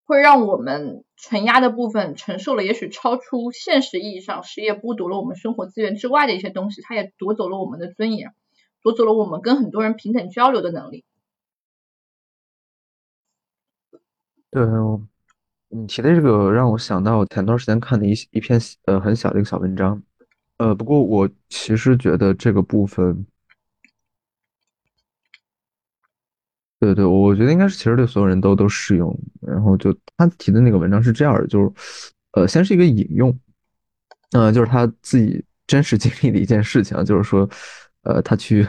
[0.05, 8.33] 会让我们承压的部分承受了也许超出现实意义上失业剥夺了我们生活资源之外的一些东西，它也夺走了我们的尊严，
[8.83, 11.05] 夺走了我们跟很多人平等交流的能力。
[14.51, 14.64] 对，
[15.69, 20.03] 你提的这个让我想到前段时间看的一一篇呃很小的一个小文章。
[20.59, 23.25] 呃，不过我其实觉得这个部分，
[26.81, 29.16] 对对，我觉得应该是其实对所有人都都适用。
[29.40, 31.73] 然后就他提的那个文章是这样的，就是
[32.33, 33.37] 呃，先是一个引用，
[34.33, 37.49] 呃，就是他自己真实经历的一件事情，就是说，
[38.03, 38.66] 呃，他去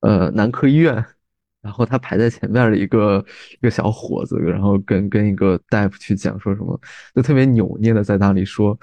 [0.00, 0.94] 呃男科医院，
[1.60, 6.80] 然后他排在前面的一个一个小伙子，然后跟跟一个大夫去讲说什么，
[7.14, 8.78] 就特别扭捏的在那里说。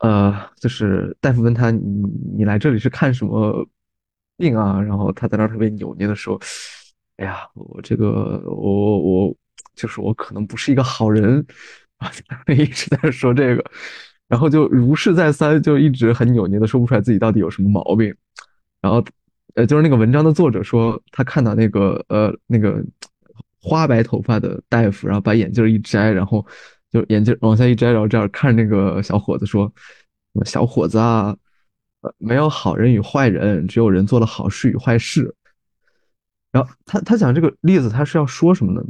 [0.00, 1.80] 呃，就是大夫问他，你
[2.36, 3.66] 你来这里是看什么
[4.36, 4.80] 病啊？
[4.80, 6.40] 然后他在那儿特别扭捏的说，
[7.16, 9.36] 哎呀，我这个我我
[9.74, 11.44] 就是我可能不是一个好人
[11.98, 12.10] 啊，
[12.48, 13.64] 一直在说这个。
[14.28, 18.14] 然后就如是再三，就一直很扭捏的说不出来自己到底有什么毛病。
[18.80, 19.04] 然后，
[19.54, 22.80] 呃，就是那个文章的作者说，他看到那个呃那个
[23.60, 26.46] 花白头发的大夫，然后把眼镜一摘，然后
[26.90, 29.72] 就眼镜往下一摘，然后这样看那个小伙子说
[30.44, 31.36] ：“小伙子啊，
[32.00, 35.34] 呃，没有好人与坏人，只有人做了好事与坏事。”
[36.50, 38.82] 然后他他讲这个例子，他是要说什么呢？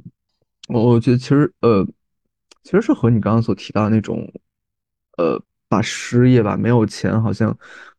[0.69, 1.87] 我我觉得其实呃，
[2.63, 4.27] 其实是和你刚刚所提到的那种，
[5.19, 7.55] 呃，把失业吧、没有钱，好像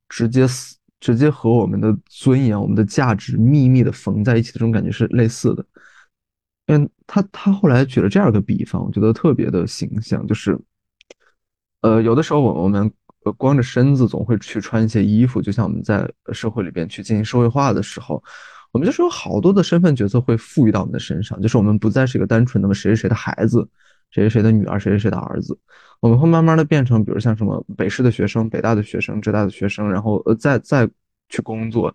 [0.09, 5.63] 直接死，直接和我们的尊严、我们的价值密密的缝在一起的这种感觉是类似的。
[6.67, 10.57] 嗯，他他后来举了这样一个比方，我觉得特别的形象，就是，
[11.81, 12.91] 呃，有的时候我我们
[13.37, 18.23] 光着身子总会去穿一些衣服，就像我们在社会里边去进行社会化的时候。
[18.73, 23.67] 我们就是有好多的身份角色会赋予到我们的身上，就是我们不再是一个单纯的谁谁谁的孩子，
[24.11, 25.59] 谁谁谁的女儿，谁谁谁的儿子，
[25.99, 30.89] 我们会慢慢的变成，比如像什么北师的学生、北大的学生、浙大的学生，然后呃再再
[31.27, 31.93] 去工作，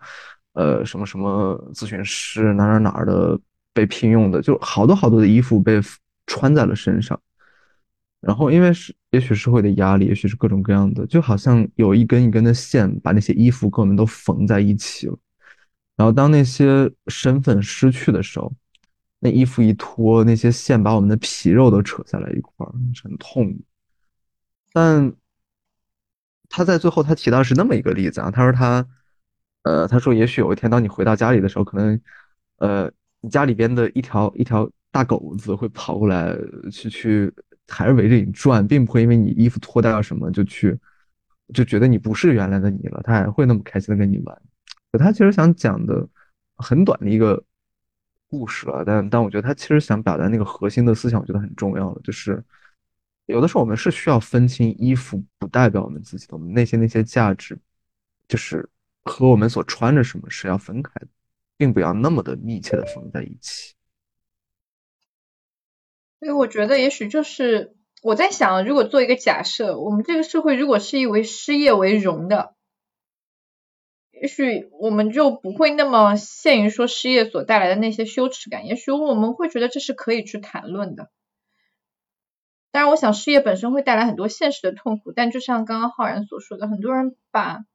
[0.53, 3.41] 呃什么什么咨询师哪哪哪的
[3.77, 5.79] 被聘用的，就好多好多的衣服被
[6.27, 7.21] 穿在了身上，
[8.23, 15.19] 然后因为是也许社会的压力，也许是各种各样的，就好像有一根一根的线把那些衣服跟我们都缝在一起了。
[15.95, 18.51] 然后当那些身份失去的时候，
[19.21, 23.55] 那衣服一脱，那些线把我们的皮肉都扯下来一块儿，很痛。
[24.73, 25.13] 但
[26.49, 28.87] 他在最后他提到是那么一个例子啊，他说他，
[29.63, 32.01] 呃，他说也许有一天当你回到家里的时候，可能，
[32.59, 36.37] 呃，你家里边的一条一条大狗子会跑过来
[36.71, 37.33] 去去，
[37.69, 40.79] 还是围着你转，并不会因为你衣服脱掉什么就去，
[41.53, 44.43] 就觉得你不是原来的你了，他还会那么开心的跟你玩。
[44.99, 46.09] 他其实想讲的
[46.57, 47.43] 很短的一个
[48.29, 52.43] 故事了，但但我觉得他其实想表达那个核心的思想，我觉得很重要了，就是
[53.27, 57.59] 有的时候我们是需要分清衣服不代表我们自己的，我们内心那些价值，
[58.27, 58.67] 就是
[59.05, 61.09] 和我们所穿着什么是要分开的，
[61.57, 63.75] 并不要那么的密切的缝在一起。
[66.19, 72.55] 所以我觉得，也许就是我在想，如果做一个假设，我们这个社会如果是以为失业为荣的。
[74.19, 81.11] 也许我们就不会那么限于说失业所带来的那些羞耻感，也许我们会觉得这是可以去谈论的。
[82.71, 87.67] 当然，我想失业本身会带来很多现实的痛苦，但就像刚刚浩然所说的，很多人把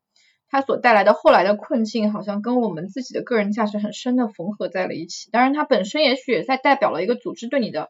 [0.51, 5.31] 他所带来的后来的困境，好像跟我们自己的个人价值很深的缝合在了一起。
[5.31, 7.89] 当然，它本身也许也在代表了一个组织对你的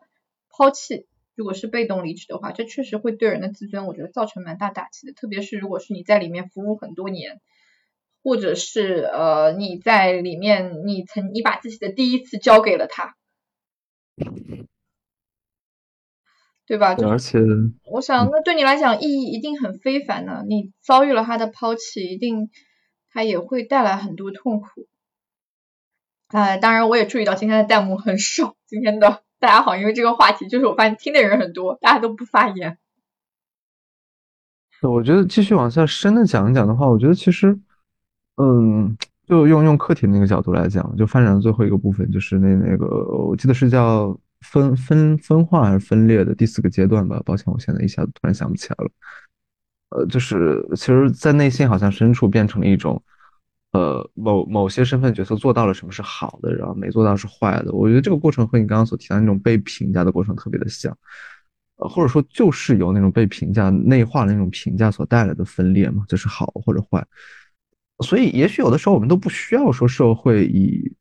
[0.50, 1.08] 抛弃。
[1.36, 5.14] 如果是被动离职的话，这确实会对人的自尊，我觉得造成蛮大打击的。
[5.14, 7.42] 特别是如果是你在里面服务很多年。
[8.24, 13.16] 或者是呃你在里面你曾你把自己的第一次交给了他，
[16.66, 16.96] 对吧？
[17.08, 17.40] 而且
[17.92, 20.44] 我想那对你来讲意义一定很非凡呢。
[20.48, 22.50] 你遭遇了他的抛弃，一定
[23.12, 24.68] 他也会带来很多痛苦。
[26.28, 28.56] 哎，当然我也注意到今天的弹幕很少。
[28.68, 32.78] 今天的大家好，因为这个话题就是我发现听的人很多，大家都不发言。
[34.82, 37.60] 我觉得继续往下深的讲一讲的话，我觉得其实。
[38.38, 38.98] 嗯，
[39.28, 42.88] 就用用课题那个角度来讲，就发展到最后一个部分，就是那那个，
[43.28, 47.22] 我记得是叫分分分化还是分裂的第四个阶段吧？
[47.26, 48.92] 抱歉，我现在一下子突然想不起来了。
[49.90, 53.02] 呃，就是其实，在内心好像深处变成了一种，
[53.74, 57.72] 呃，某某些身份角色做到了什么是好的，然后没做到是坏的。
[57.74, 60.98] 我觉得这个过程和你刚刚所提到那种被评价的过程特别的像，
[61.76, 67.06] 呃，或者说就是由那种被评价内化的那种评价所带来的分裂嘛，就是好或者坏。
[68.00, 70.92] 所以，也许有的时候我们都不需要说社会以，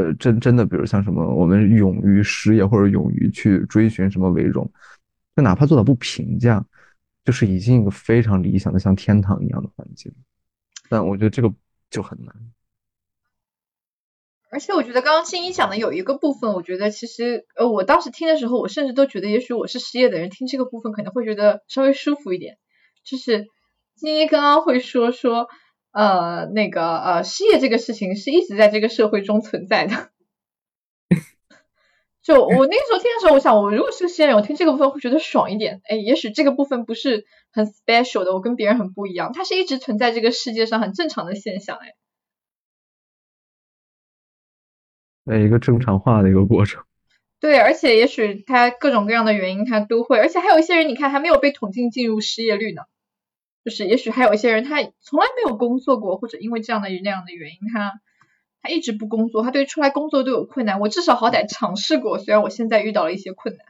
[0.00, 4.70] 呃，真真的，比如像什么，我们勇于失业或者勇于去追寻什么为荣，
[5.36, 6.64] 就哪怕做到不评价，
[7.24, 10.10] 就是已经一个非常理想的像天堂一样的环境。
[10.88, 11.52] 但我觉得这个
[11.90, 12.34] 就很难。
[14.50, 22.56] 而且我觉得刚刚青一讲的有一个部分，我觉得其实，呃，我当时听的时候，我甚至都觉得，也许我是失业的人，听这个部分可能会觉得稍微舒服一点。
[23.04, 23.46] 就是
[23.96, 25.48] 青一刚刚会说说。
[25.92, 30.10] 呃，那个呃，失业这个事情是一直在这个社会中存在的。
[32.22, 35.80] 就我那个时候听的时候，我想，我如果是个失业人，我听这个部分会觉得爽一点。
[35.84, 41.78] 哎，也许这个部分不是很 special 的，我跟别人很不一样，它是一直存在这个世界上很正常的现象。
[41.78, 41.94] 哎，
[45.34, 46.84] 哎，一个正常化的一个过程。
[47.40, 52.82] 对，而且也许他各种各样的原因他都会，而且还有一些人，你看还没有被统计进入失业率呢。
[53.64, 58.00] 就是，也许还有一些人，他从来没有工作过，或者因为这样的那样的原因，他
[58.62, 60.80] 他一直不工作，他对出来工作都有困难。
[60.80, 63.66] 我至少好歹尝试过，虽然我现在遇到了一些困难。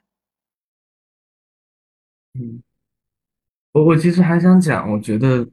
[2.34, 2.62] 嗯，
[3.72, 5.48] 我我其实还想讲，我觉得，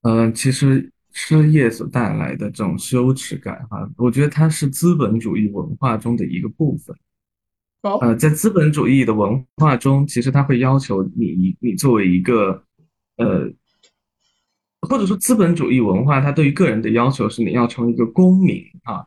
[0.00, 6.96] 呃，其实失业所带来的这种羞耻感，哈，我觉得它是资本主义文化中的一个部分。
[7.82, 12.64] 哦，呃，在资本主义的文化中，其实它会要求你，你作为一个，
[13.16, 13.52] 呃，
[14.84, 19.06] 或者说资本主义文化，它对于个人的要求是你要成为一个公民啊，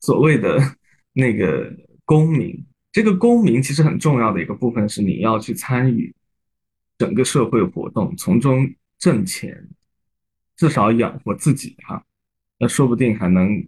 [0.00, 0.58] 所谓的
[1.12, 1.72] 那个
[2.04, 2.64] 公民。
[2.90, 6.12] 这个公民其实很重要的一个部分是你要去参与
[6.96, 9.68] 整个社会活动，从中挣钱，
[10.56, 12.02] 至少养活自己哈。
[12.58, 13.62] 那说不定还能，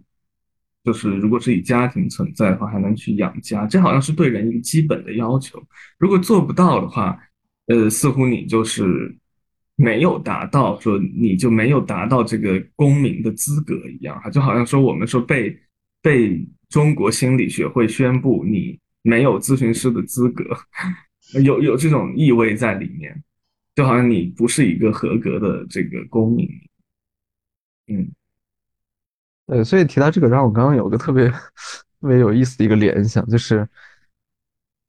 [0.83, 3.65] 就是如果是以家庭存在的话，还能去养家。
[3.67, 5.63] 这好像是对人一个基本的要求。
[5.97, 7.17] 如果做不到的话，
[7.67, 9.15] 呃，似乎你就是
[9.81, 14.29] 没有达到，说你就没有达到这个公民的资格一样哈。
[14.29, 15.57] 就好像说我们说被
[16.01, 18.79] 被中国心理学会宣布你。
[19.03, 20.45] 没有咨询师的资格，
[21.43, 23.23] 有有这种意味在里面，
[23.73, 26.47] 就好像你不是一个合格的这个公民。
[27.87, 28.07] 嗯，
[29.47, 31.27] 对，所以提到这个，让我刚刚有个特别
[31.99, 33.67] 特别有意思的一个联想，就是，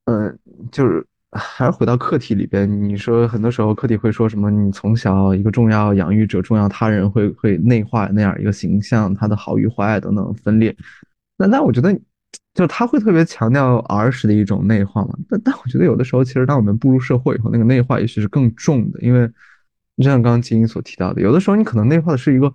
[0.05, 0.39] 嗯，
[0.71, 1.03] 就是
[1.33, 4.49] 还是回到课题里边，你说很多时候课题会说什么？
[4.51, 10.75] 你从小一个重要养育者、重要他人会会内化那样一个形象，他的好与坏等等分裂。
[11.37, 11.99] 那那我觉得。
[12.55, 19.27] 就是他会特别强调儿时的一种内化嘛，但但我觉得有的时候，其实当我们步入社会以后，那个内化也许是更重的，因为
[19.97, 22.53] 就像刚刚金英所提到的，有的时候你可能内化的是一个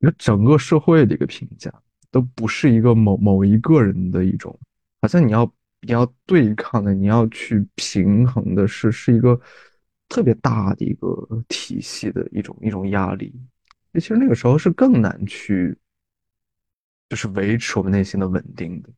[0.00, 1.72] 一个整个社会的一个评价，
[2.10, 4.54] 都不是一个某某一个人的一种，
[5.00, 5.50] 好像你要
[5.82, 9.40] 你要对抗的，你要去平衡的是是一个
[10.08, 13.34] 特别大的一个体系的一种一种压力，
[13.94, 15.78] 其实那个时候是更难去。
[17.08, 18.90] 就是维持我们内心的稳定的。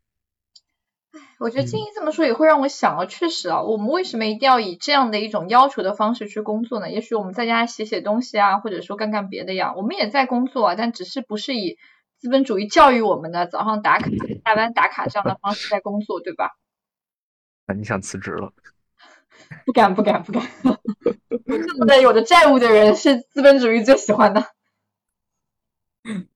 [1.39, 6.93] 我觉得静怡这么说也会让我想啊，确实啊，我们为什么一定要以这样的一种要求的方式去工作呢？
[6.93, 11.79] 也许我们在家写写东西啊，或者说干干别的呀，我们也在工作啊，但只是不是以
[12.19, 14.11] 资本主义教育我们的早上打卡、
[14.45, 16.51] 下班打卡这样的方式在工作，对吧？
[17.67, 18.53] 那你想辞职了？
[19.67, 20.43] 不敢，不敢，不敢。
[20.65, 24.45] 我这么的有着债务的人是资本主义最喜欢的。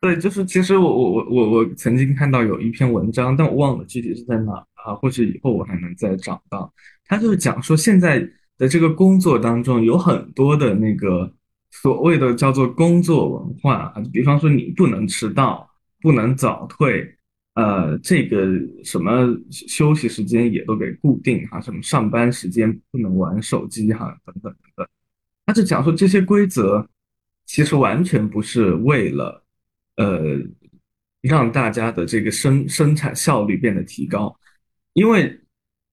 [0.00, 6.72] 对，就是其实我我我我我曾经看到有一篇文章，但我忘了具体是在哪啊，或许以后我还能再找到。
[7.06, 8.20] 他就是讲说现在
[8.58, 11.32] 的这个工作当中有很多的那个
[11.70, 15.68] 所谓的叫做工作文化啊，比方说你不能迟到，
[16.00, 17.17] 不能早退，
[17.58, 18.46] 呃，这个
[18.84, 24.88] 什么休息时间也都给固定哈，什么上班时间不能玩手机哈，等等等等。
[25.44, 26.88] 他就讲说这些规则
[27.46, 29.44] 其实完全不是为了。
[29.96, 30.38] 呃，
[31.22, 34.32] 让大家的这个生生产效率变得提高，
[34.92, 35.40] 因为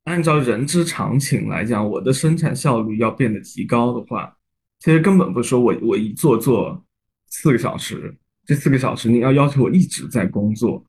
[0.04, 4.38] 按照人之常情来讲，我的生产效率要变得提高的话，
[4.78, 6.86] 其实根本不是说我我一坐坐
[7.32, 10.86] 四个小时，这四个小时你要要求我一直在工作，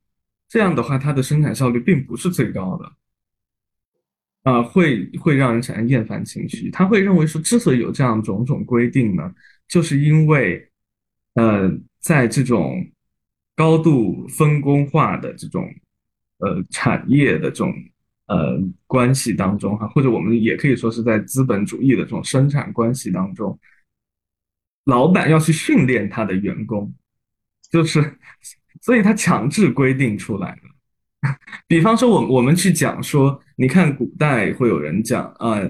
[0.49, 2.93] 这样的话，它的生产效率并不是最高的，
[4.51, 6.71] 啊，会会让人产生厌烦情绪。
[6.71, 9.35] 他会认为说，之所以有这样种种规定呢，
[9.67, 10.71] 就是因为，
[11.35, 11.69] 呃，
[11.99, 12.89] 在这种
[13.57, 15.69] 高度分工化的这种
[16.39, 17.75] 呃产业的这种
[18.27, 23.59] 呃关系当中哈，或者我们也可以说是在资本主义的这种生产关系当中，
[24.85, 26.95] 老板要去训练他的员工，
[27.69, 28.17] 就是
[28.83, 31.31] 所以他强制规定出来的。
[31.67, 35.61] 比方说，我我们去讲说，你看古代会有人讲啊。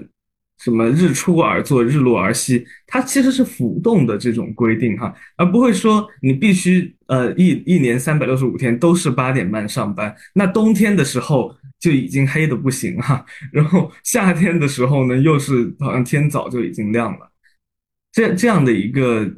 [0.59, 17.31] 什么日出而作，日落而息，它其实是浮动的这种规定哈，而不会说你必须呃一一年三百六十五天都是八点半上班，那冬天的时候就已经黑的不行哈， 然后夏天的时候呢又是好像天早就已经亮了，
[18.11, 19.31] 这这样的一个。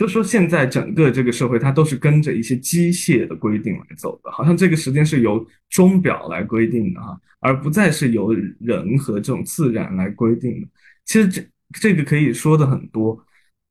[0.00, 10.68] 就说现在整个这个社会，它都是跟着一些机械的规定来走的，好像这个时间是由钟表来规定的哈，而不再是由人和这种自然来规定的。
[11.04, 11.46] 其实这
[11.78, 13.22] 这个可以说的很多。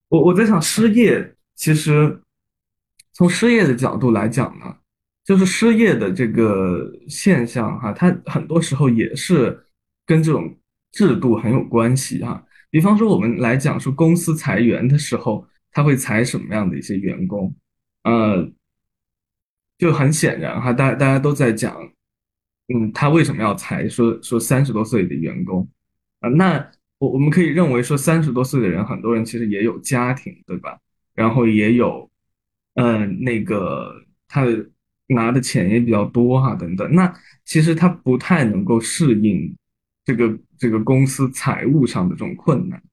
[0.10, 2.22] 我我在想，失业其实
[3.14, 4.66] 从失业的角度来讲呢，
[5.26, 9.60] 就是失业的这个现象哈，它很多时候也是
[10.06, 10.56] 跟这种
[10.92, 12.46] 制度很有关系哈。
[12.70, 15.44] 比方说，我们来讲说公司裁员的时候。
[15.80, 17.56] 他会裁什么样的一些员工？
[18.04, 18.52] 呃，
[19.78, 21.74] 就很显然哈，大大家都在讲，
[22.68, 23.88] 嗯，他为什么要裁？
[23.88, 25.66] 说说三十多岁的员工
[26.20, 30.78] 啊，那我我们可以认为说三十多岁的人，很多人其实也有家庭，对吧？
[31.14, 32.12] 然后也有，
[32.74, 33.90] 嗯，那个
[34.28, 34.44] 他
[35.08, 36.94] 拿的钱也比较多哈，等等。
[36.94, 37.10] 那
[37.46, 39.56] 其实他不太能够适应
[40.04, 42.84] 这个这个公司财务上的这种困难。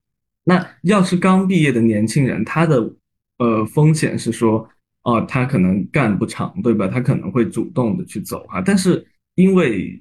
[0.48, 2.94] 那要是刚毕业的年轻人，他的
[3.38, 4.68] 呃风险是说，
[5.02, 6.86] 哦，他可能干不长，对吧？
[6.86, 8.62] 他可能会主动的去走哈。
[8.64, 10.00] 但是因为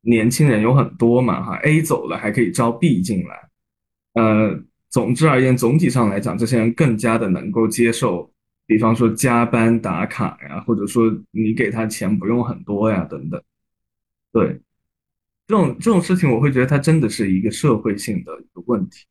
[0.00, 3.48] 年轻人有很多嘛哈，A 走了还可以招 B 进来，
[4.14, 8.28] 呃，总之而言，总体上来讲，这些人更加的能够接受。
[8.66, 13.40] 比方说加班打卡呀，或者说你给他钱不用很多呀，等等，
[14.32, 14.58] 对，
[15.46, 19.04] 这种这种事情，我会觉得它真的是一个社会性的一个问题。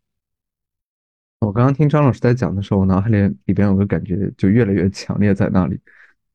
[1.45, 5.79] 我刚刚听张老师在讲的时候，我脑海里里边有个感觉就越来越强烈，在那里，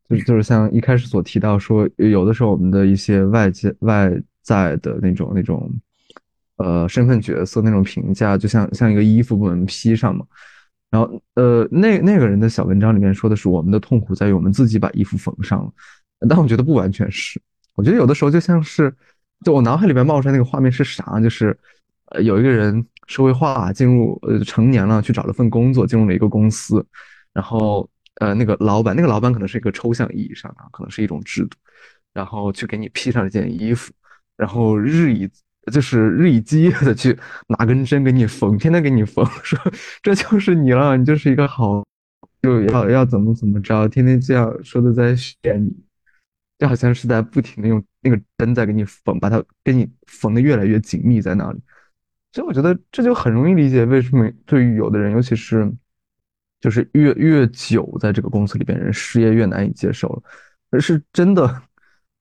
[0.08, 5.72] 就是就是像一开始所提到说，有的时候我们的一些外界外在的那种那种，
[6.56, 10.24] 呃，身份角色那种评价，就像像一个衣服不能披上嘛。
[10.90, 15.70] 然后，呃，那那个人的小文章里面说的是我们的痛苦在于我们自己把衣服缝上了，
[16.28, 17.40] 但我觉得不完全是。
[17.74, 18.92] 我觉得有的时候就像是，
[19.44, 21.20] 就我脑海里面冒出来那个画面是啥？
[21.20, 21.56] 就是，
[22.10, 26.84] 呃，有一个人社会化进入，呃，成年了，去找了份工作，进入了一个公司，
[27.32, 27.88] 然后，
[28.20, 31.56] 呃，那个老板，那个老板可能是一个抽象意义上的，可能是一种制度，
[32.12, 33.92] 然后去给你披上一件衣服，
[34.36, 35.28] 然后日以。
[35.70, 37.14] 就是日以继夜的去
[37.48, 39.58] 拿根针给你缝，天天给你缝， 说
[40.02, 41.84] 这就是你了，你就是一个好，
[42.40, 45.70] 就要要怎么怎么着，天天这样说的在炫你，
[46.58, 51.60] 就好像是在不停的用那个针在给你缝，把它给你缝的越来越紧密在那里。
[52.32, 55.70] 所以我觉得这就很容易理解为什么对于有的人，尤其是
[56.60, 60.22] 就是越越久在这个公司里边人失业越难以接受了，
[60.70, 61.62] 而是真的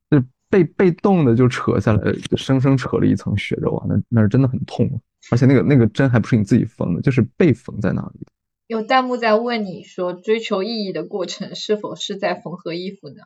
[0.10, 0.24] 就。
[0.50, 3.86] 被被动的就扯下来，生生扯了一层血肉啊！
[3.90, 4.90] 那那是真的很痛，
[5.30, 8.26] 而且那个那个针还不是你自己缝的，就是被缝在那里。
[8.68, 13.24] 有弹幕在问你说，追求意义的过程是否是在缝合衣服呢？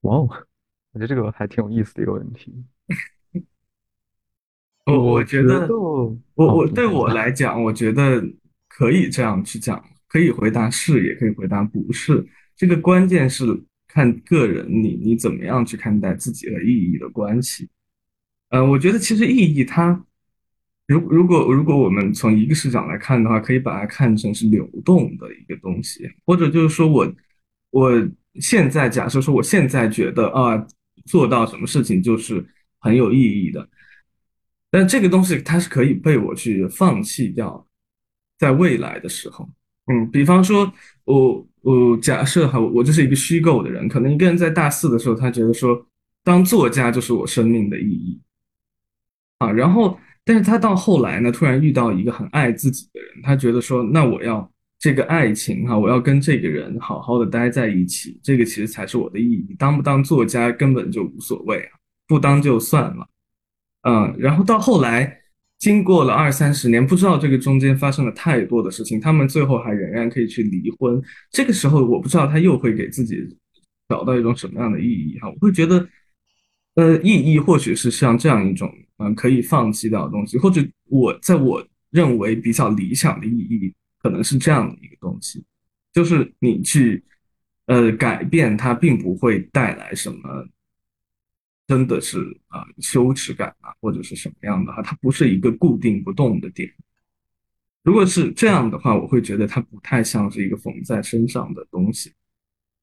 [0.00, 0.46] 哇哦，
[0.92, 2.52] 我觉得这个还挺有意思的一个问题。
[4.86, 8.20] 我我觉得，我我对我来讲，我觉得
[8.68, 12.26] 可以这样去讲，可以回答是，也可以回答不是。
[12.56, 13.44] 这个关键是
[13.86, 17.68] 看个人，你你怎么样去看待自己和意义的关系。
[18.48, 20.04] 嗯，我觉得其实意义它，
[20.88, 27.14] 如如果如果我们从一个视角来看的话，可以把它看成是流动的一个东西，或者就是说我
[27.70, 28.08] 我
[28.40, 30.66] 现在假设说我现在觉得啊
[31.10, 32.46] 做到什么事情就是
[32.78, 33.68] 很有意义的，
[34.70, 37.66] 但这个东西它是可以被我去放弃掉，
[38.38, 39.48] 在未来的时候，
[39.86, 40.72] 嗯，比方说
[41.04, 41.46] 我。
[41.62, 45.86] 我假设哈，我就是一个虚构的人，可能一个人在大四的时候，他觉得说，
[46.24, 48.18] 当作家就是我生命的意义，
[49.36, 54.50] 啊，然后，但是他到后来呢，突然遇到一个很爱自己的人，他觉得说，那我要
[54.80, 61.78] 这个爱情哈，我要跟这个人好好的待在一起，这个其实才是我的意义，当不当作家根本就无所谓啊，
[62.08, 63.08] 不当就算了，
[63.82, 65.18] 嗯，然后到后来。
[65.60, 70.98] 经过了二三十年，不知道这个中间发生了太多的事情，他们最后还仍然可以去离婚。
[71.30, 73.18] 这个时候，我不知道他又会给自己
[73.86, 75.28] 找到一种什么样的意义哈？
[75.28, 75.86] 我会觉得，
[76.76, 85.44] 呃，意义或许是像这样一种，嗯，可以放弃掉的东西，或者我在我认为比较理想的意义，可能是这样的一个东西，
[85.92, 87.04] 就是你去，
[87.66, 90.48] 呃，改变它，并不会带来什么。
[91.66, 96.68] 真的是啊，羞耻感啊，或者是什么样的哈，它不是一个固定不动的点。
[97.84, 102.12] 如果是这样的话，我会觉得它不太像是一个缝在身上的东西。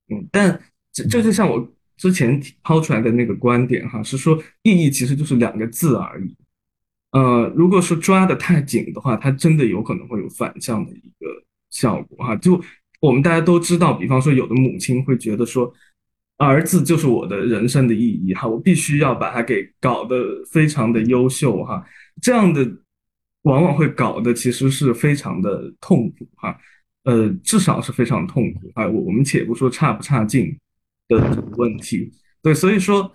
[0.08, 0.58] 嗯，但
[0.94, 6.34] 这这就像我之前抛出来的那个观点哈，是说意义其实就是两个字而已。
[7.12, 11.28] 呃，如果说抓的太紧的话，它真的有可能会有反向的一个
[11.70, 12.36] 效果哈。
[12.36, 12.62] 就
[13.00, 15.74] 我们大家都知道，比方说有的母亲会觉得说。
[16.40, 21.84] 儿子就是我的人生的意义哈，我必须要把他给搞得非常的优秀哈，
[22.22, 22.64] 这样的
[23.42, 26.56] 往往会搞得其实是非常的痛苦哈，
[27.06, 28.86] 呃，至少是非常痛苦啊。
[28.86, 30.56] 我我们且不说差不差劲
[31.08, 32.12] 的问题，
[32.44, 33.12] 对，所以说，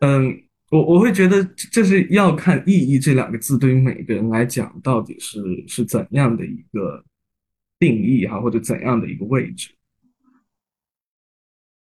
[0.00, 0.34] 嗯，
[0.72, 7.04] 我我会觉得这是要看意义这两个字对于每个人来讲到底是是怎样的一个
[7.78, 9.68] 定义哈，或者怎样的一个位置。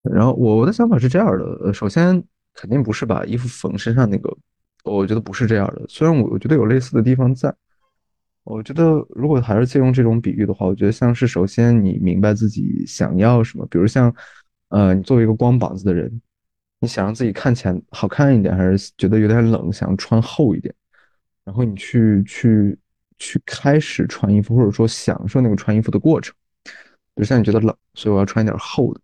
[0.03, 2.20] 然后我我的想法是这样的，首先
[2.53, 4.36] 肯定不是把衣服缝身上那个，
[4.82, 5.84] 我觉得不是这样的。
[5.88, 7.55] 虽然我我觉得有类似的地方在，
[8.43, 14.12] 我觉得如果还是借用这种比喻的话，我觉得像是首先你明白自己想要什么，比如像，
[14.70, 16.20] 呃，你作为一个光膀子的人，
[16.81, 20.74] 你想让自己看起来好看一点，还是觉得有点冷，想穿厚一点，
[21.45, 22.78] 然后你去去
[23.18, 26.35] 去开始穿衣服，或者说享受那个穿衣服的过程。
[26.64, 29.01] 比如像你觉得冷，所以我要穿一点厚的。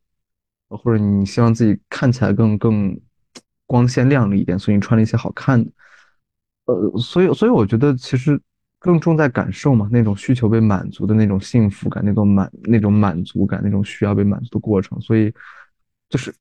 [0.69, 3.01] 或者你希望自己看起来更更
[3.67, 5.71] 光鲜亮丽一点，所以你穿了一些好看的。
[6.65, 8.41] 呃，所以所以我觉得其实
[8.81, 15.01] 更重在感受嘛，那种需求被满足的那种幸福感，那种满那种满足感，那种需要被满足的过程。
[15.01, 15.33] 所以
[16.09, 16.35] 就是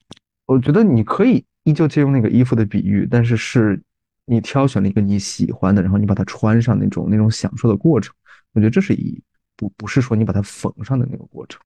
[0.46, 3.82] 我觉得你可以依旧借用那个衣服的比喻，但是是
[4.26, 8.14] 你挑选了一个你喜欢的，然后你把它穿上那种那种享受的过程。
[8.54, 9.22] 我觉得这是一
[9.56, 11.62] 不不是说你把它缝上的那个过程。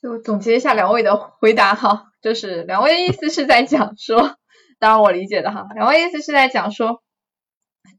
[0.00, 4.36] 就总结一下两位的回答哈，就是两位的意思是在讲说。
[4.78, 7.04] 当然我理解的哈，两位意思是在讲说，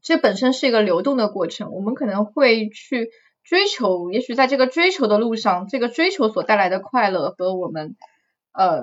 [0.02, 3.08] 这本身是一个流动的过程，我们可能会去
[3.42, 7.96] 追求，也许在这个追求的路上，这个追求所带来的快乐和我们
[8.54, 8.82] 呃，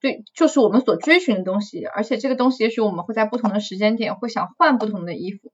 [0.00, 5.52] 对，就是我们所追寻的东西，而且这个东西也许我们会在不同的时间点会想换不同的衣服，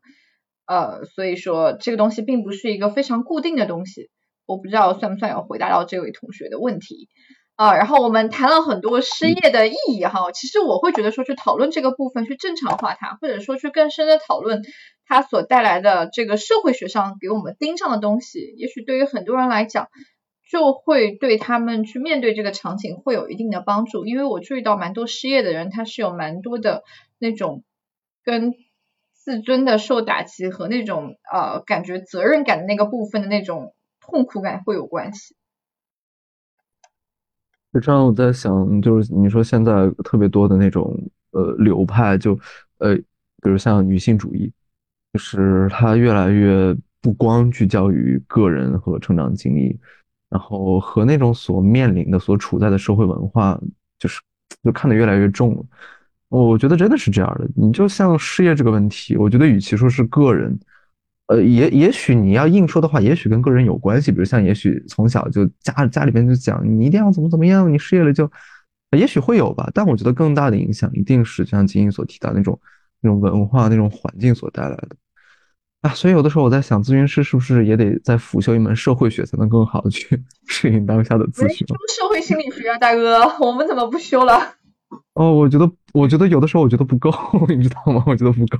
[0.66, 4.09] 呃，所以说这个东西并不是一个非常固定的东西，
[4.47, 7.09] 我不知道算不算有回答到这位同学的问题。
[7.57, 14.61] 啊，然后我们谈了很多失业的意义哈，其实我会觉得说去讨论这个部分，去正常化它，或者说去更深的讨论
[15.07, 19.87] 它所带来的这个社会学上给我们盯上的东西，也许对于很多人来讲，
[20.55, 26.84] 就会对他们去面对这个场景会有一定的帮助，因为我注意到蛮多失业的人，他是有蛮多的
[27.18, 27.64] 那种
[28.22, 28.52] 跟
[29.14, 35.34] 自尊的受打击和那种呃感觉责任感的那个部分的那种痛苦感会有关系。
[37.72, 40.96] 就这样我在想，就是你说现在特别多的那种
[41.32, 42.38] 呃流派，就
[42.78, 44.52] 呃，比如像女性主义，
[45.12, 49.80] 就是它越来越不光聚焦于个人和成长经历，
[50.35, 53.57] 然后和那种所面临的、所处在的社会文化，
[54.01, 54.20] 就是
[54.64, 55.64] 就看得越来越重了。
[56.28, 57.49] 我觉得真的是这样的。
[57.55, 60.59] 你就像失业这个问题，我觉得与其说是个人。
[61.28, 64.11] 呃，也也许你要硬说的话，也许跟个人有关系。
[64.11, 68.28] 比如像，也许从小就家家里边就讲你一定要怎么怎么样，你失业了就，
[68.99, 69.70] 也许会有吧。
[69.72, 72.61] 但我觉得更大的影响一定是像金英所提到那种
[73.01, 74.89] 那种文化、那种环境所带来的
[75.85, 75.95] 啊。
[75.95, 81.66] 所以有的时候我在想，咨询师是不是也得再辅修一门社会学，才能更好的去 适应当下的咨询？
[81.68, 84.57] 社会心理学啊，大哥，我们怎么不修了？
[85.14, 87.11] 哦，我觉得，我觉得有的时候我觉得不够，
[87.49, 88.03] 你知道吗？
[88.07, 88.59] 我觉得不够。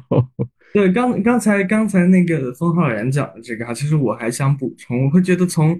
[0.72, 5.70] 对，刚刚才刚才那个封浩然讲的这个哈，其实我还想补充，我会觉得从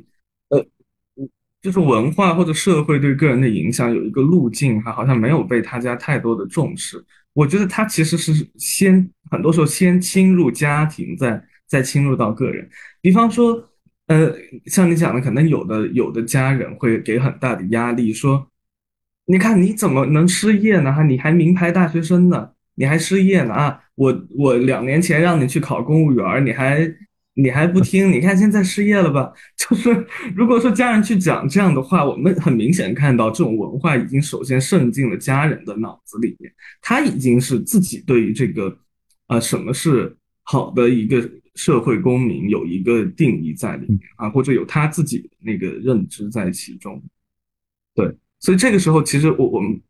[0.51, 0.65] 呃，
[1.61, 7.05] 就是文化或者社会对个人的影响有一个路径哈，好像没有被大家太多的重视。
[7.35, 12.67] 我觉得他其实是先很多时候先侵入家庭，再再侵入到个人。
[13.03, 13.63] 比方说，
[14.07, 14.35] 呃，
[14.67, 18.51] 像你讲的，可能有的有的家人会给很大的压力，说。
[19.27, 20.93] 你看你怎么能失业呢？
[20.93, 23.81] 哈，你还名牌大学生呢，你还失业呢啊！
[23.95, 26.87] 我我两年前让你去考公务员，你还
[27.35, 28.11] 你还不听？
[28.13, 29.33] 你看现在失业了吧？
[29.57, 38.77] 就是如果说家人去讲这样的话，我们很明显看到这种文化已经首先渗进了家人的脑子里面，他已经是自己对于这个
[39.27, 47.03] 啊什么是好的一个社会公民有一个定义在里面啊，或者有他自己那个认知在其中，
[47.95, 48.17] 对。
[48.41, 49.81] 所以这个时候，其实我我们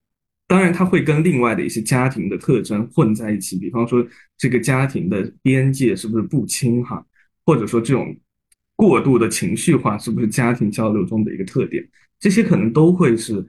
[0.47, 4.07] 当然他会跟另外的一些家庭的特征混在一起，比方说
[4.39, 7.05] 这个家庭的边界是不是不清哈，
[7.45, 8.17] 或者说这种
[8.77, 11.89] 过度的情绪化是不是家庭交流中的一个特点，
[12.19, 13.47] 这些可能都会是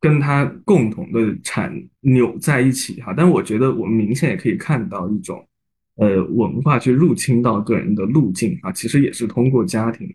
[0.00, 3.14] 跟他共同的产扭在一起哈。
[3.16, 5.48] 但我觉得我们明显也可以看到一种
[5.94, 10.14] 呃文化去入侵到个人的路径啊，其实也是通过家庭。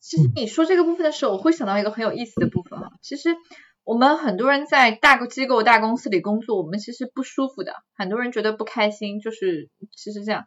[0.00, 2.92] 其实你说这个部分的时候，我会想到一个很有意思的部分哈。
[3.02, 3.30] 其实
[3.84, 10.44] 我们很多人在大机构、大公司里工作，我们其实不舒服的，很多人觉得不开心，就是其实这样。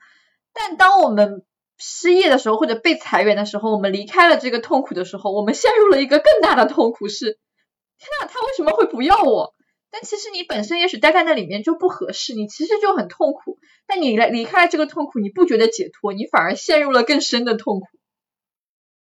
[0.60, 1.46] 但当我们
[1.78, 9.54] 失业的时候，或者被裁员的时候，我们离开了这个痛苦的时候，我们陷入了一个更大的痛苦，是天呐，他为什么会不要我？
[9.92, 13.60] 但其实你本身也许待在那里面就不合适，你其实就很痛苦。
[13.86, 17.88] 但你来离开了这个痛苦，你不觉得解脱，你反而陷入了更深的痛苦。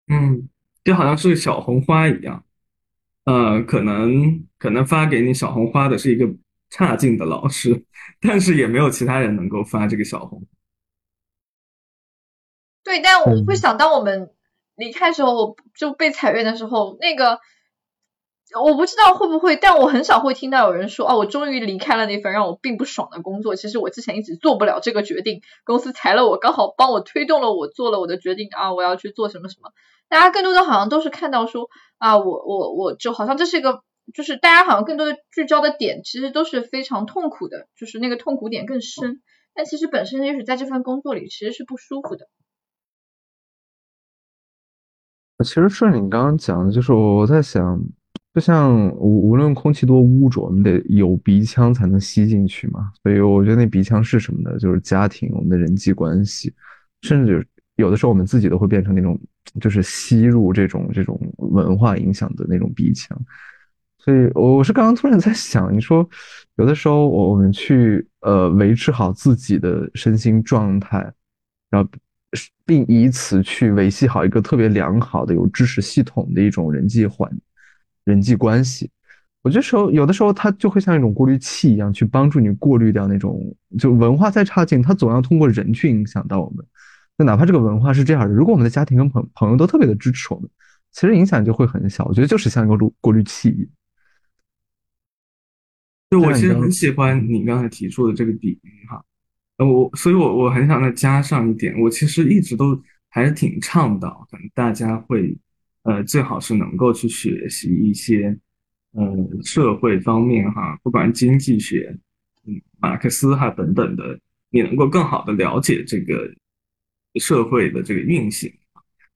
[0.07, 0.47] 嗯，
[0.83, 2.45] 就好像是小红花一样，
[3.25, 6.25] 呃，可能可能发给你小红花的是一个
[6.69, 7.83] 差劲的老师，
[8.21, 10.41] 但是也没有其他人能够发这个小红。
[12.87, 14.31] 对，但我会想当我们
[14.77, 17.39] 离开时候就被裁员的时候，那个。
[18.63, 23.57] 我不知道会不会，但我很少会听到有人说，哦，我终于离开了那份让我并不爽的工作。
[23.57, 29.73] 其实我之前一直做不了这个决定，公司裁了我，刚好帮我推动了我做了我的决定啊，我要去做什么什么。
[30.07, 31.67] 大家更多的好像都是看到说，
[31.97, 33.81] 啊，我我我就好像这是一个，
[34.13, 39.21] 就是大家好像更多的聚焦的点，其实都是非常痛苦的，就是那个痛苦点更深。
[39.53, 42.29] 但其实本身也许在这份工作里其实是不舒服的。
[45.43, 47.81] 其实顺你刚刚讲的，就是我在想。
[48.33, 52.91] 就像无无论空气多污浊，我们得有鼻腔才能吸进去嘛。
[53.01, 54.55] 所以我觉得那鼻腔是什么呢？
[54.59, 56.53] 就是家庭，我们的人际关系，
[57.01, 57.43] 甚至
[57.77, 59.19] 有的时候我们自己都会变成那种，
[59.59, 63.19] 就是吸入这种这种文化影响的那种鼻腔。
[63.97, 66.07] 所以，我是刚刚突然在想，你说
[66.57, 71.11] 有的时候我我们去呃维持好自己的身心状态，
[71.71, 71.89] 然后
[72.65, 77.31] 并以此去维系好一个特别良好的有知识系统的一种人际环
[78.03, 78.89] 人际关系。
[79.43, 83.41] 我觉得时候有的时候它就会像一种过滤器一样，去帮助你过滤掉那种
[83.79, 86.65] 就文化再差劲，它总要通过人去影响到我们。
[87.17, 90.49] 那哪怕这个文化是这样的，如果我们的家庭跟朋朋友都特别的支持我们，
[90.91, 92.03] 其实影响就会很小。
[92.05, 93.69] 我觉得就是像一个过过滤器一样。
[96.09, 99.03] 就我其实很喜欢你刚才提出的这个比喻哈，
[99.65, 102.79] 我所以，我我很想再加上一点，我其实一直都
[103.09, 105.35] 还是挺倡导，可能大家会，
[105.83, 108.37] 呃，最好是能够去学习一些，
[108.91, 109.05] 呃，
[109.43, 111.97] 社会方面哈，不管经济学，
[112.45, 114.19] 嗯，马克思哈等等的，
[114.51, 116.31] 你能够更好的了解这个
[117.19, 118.53] 社会的这个运行。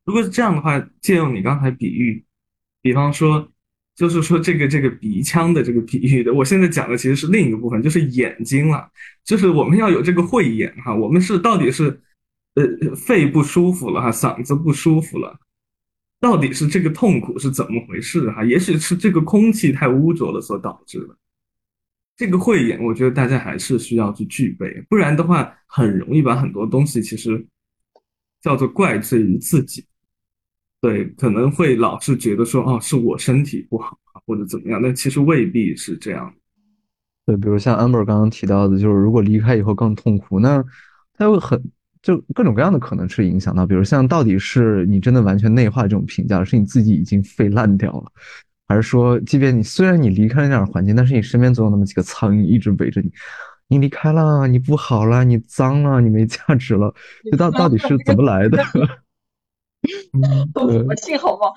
[0.05, 2.23] 如果是这样的话，借用你刚才比喻，
[2.81, 3.51] 比方说。
[3.95, 8.89] 就是说，这个这个鼻腔的这个比喻的，我现在讲的其实是另一个部分，就是眼睛了。
[9.23, 12.01] 就是我们要有这个慧眼哈，我们是到底是
[12.55, 15.37] 呃肺不舒服了哈，嗓子不舒服了，
[16.19, 18.43] 到底是这个痛苦是怎么回事哈？
[18.43, 21.15] 也许是这个空气太污浊了所导致的。
[22.15, 27.45] 这个慧眼，我觉得大家还是需要去具备，不然的话，很容易把很多东西其实
[28.41, 29.85] 叫做怪罪于自己。
[30.81, 36.33] 对，可能会老是觉得说，哦，是我身体不好或者怎么样，但其实未必是这样。
[37.23, 40.63] 对，比如像 Amber 刚刚提到的，就是如果离开以后更痛苦，那
[41.13, 41.61] 它会很
[42.01, 48.11] 就各种各样的可能是影响到，比如像到底是你真的完全内化这种评价，是你自己已经废烂掉了，
[48.67, 53.11] 还是说，即便你虽然你离开了那样的环境，但是你身边总有那么几个苍蝇一直围着你，
[53.67, 56.91] 你离开了，你不好了，你脏了，你没价值了，
[57.29, 58.57] 这到到底是怎么来的？
[60.53, 61.53] 我幸好吗？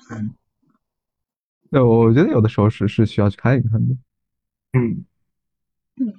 [1.71, 3.95] 对，我觉得有的时候是是需要去看一看的。
[4.73, 5.05] 嗯
[5.97, 6.13] 嗯，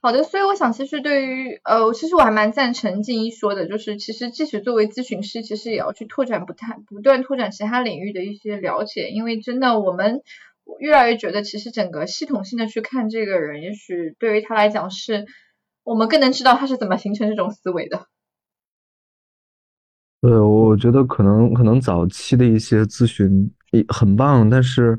[0.00, 0.22] 好的。
[0.22, 10.22] 所以我想，其实对于呃，其实我还蛮赞成静一说的，就是其实即使作为咨询师，其实也要去拓展不太不断拓展其他领域的一些了解，因为真的我们
[10.78, 15.26] 越来越觉得，其实整个系统性的去看这个人，也许对于他来讲，是
[15.82, 18.06] 我们更能知道他是怎么形成这种思维的。
[20.22, 24.98] 对，我觉得可能可能早期的一些咨询也很棒，但是，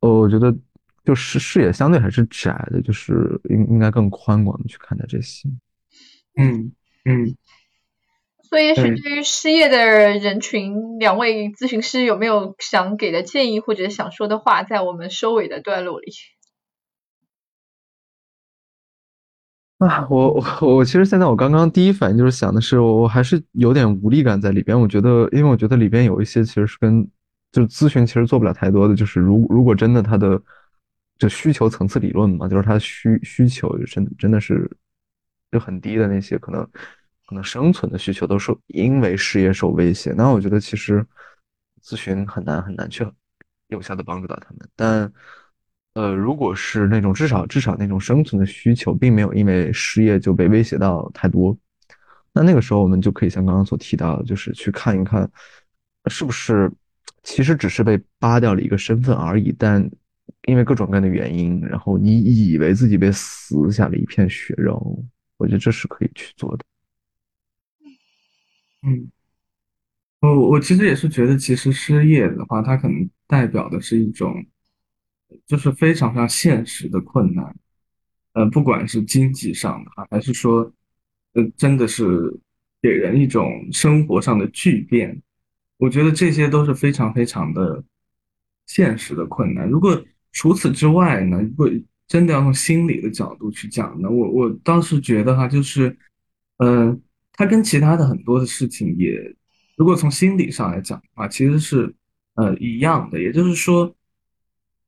[0.00, 0.54] 呃，我觉得
[1.06, 5.48] 就是视野相对还是窄的，就是应应该更宽广的去看待这些。
[6.36, 6.70] 嗯
[7.06, 7.34] 嗯。
[8.48, 16.12] 所以，是对于失业的人群，两位咨询师有没有想给的建议或者想说的话，在我们收尾的段落里？
[19.86, 24.78] 啊，我我我其实现在我刚刚第一反应就是想的是，我还是有点无力感在里边。
[24.78, 27.06] 我觉得，因为我觉得里边有一些其实是跟
[27.52, 30.40] 就是咨询其实做不了太多的，就是如如果真的他的
[31.18, 34.66] 就需求层次理论嘛，就是他需需求真真的是
[35.52, 36.62] 就很低的那些可能
[37.26, 41.04] 可能生存的需求都受因为事业受威胁，那我觉得其实
[41.82, 43.06] 咨询很难很难去
[43.68, 45.12] 有效的帮助到他们，但。
[45.96, 51.56] 呃，如果是那种至少至少那种生存的需求，并没有因为失业就被威胁到太多，
[52.34, 55.26] 那那个时候我们就可以像刚刚所提到的，就是去看一看，
[56.10, 56.70] 是不是
[57.22, 59.90] 其实只是被扒掉了一个身份而已，但
[60.46, 65.02] 因为各种各样的原因，然后你以为自己被撕下了一片血肉，
[65.38, 66.64] 我觉得这是可以去做的。
[68.82, 69.10] 嗯，
[70.20, 74.44] 我我其实也是觉得，其实失业的话，它可能代表的是一种。
[75.46, 77.56] 就是非常非常现实的困难，
[78.32, 80.72] 呃，不管是经济上的，还是说，
[81.34, 82.32] 呃，真的是
[82.80, 85.20] 给人一种生活上的巨变，
[85.78, 87.82] 我觉得这些都是非常非常的
[88.66, 89.68] 现实的困难。
[89.68, 90.00] 如果
[90.32, 91.68] 除此之外呢，如果
[92.06, 95.96] 真的要从心理的角度去讲呢，我我倒是觉得哈，就是，
[96.58, 97.00] 嗯，
[97.32, 99.34] 它跟其他的很多的事情也，
[99.76, 101.94] 如果从心理上来讲的话，其实是
[102.34, 103.92] 呃一样的，也就是说。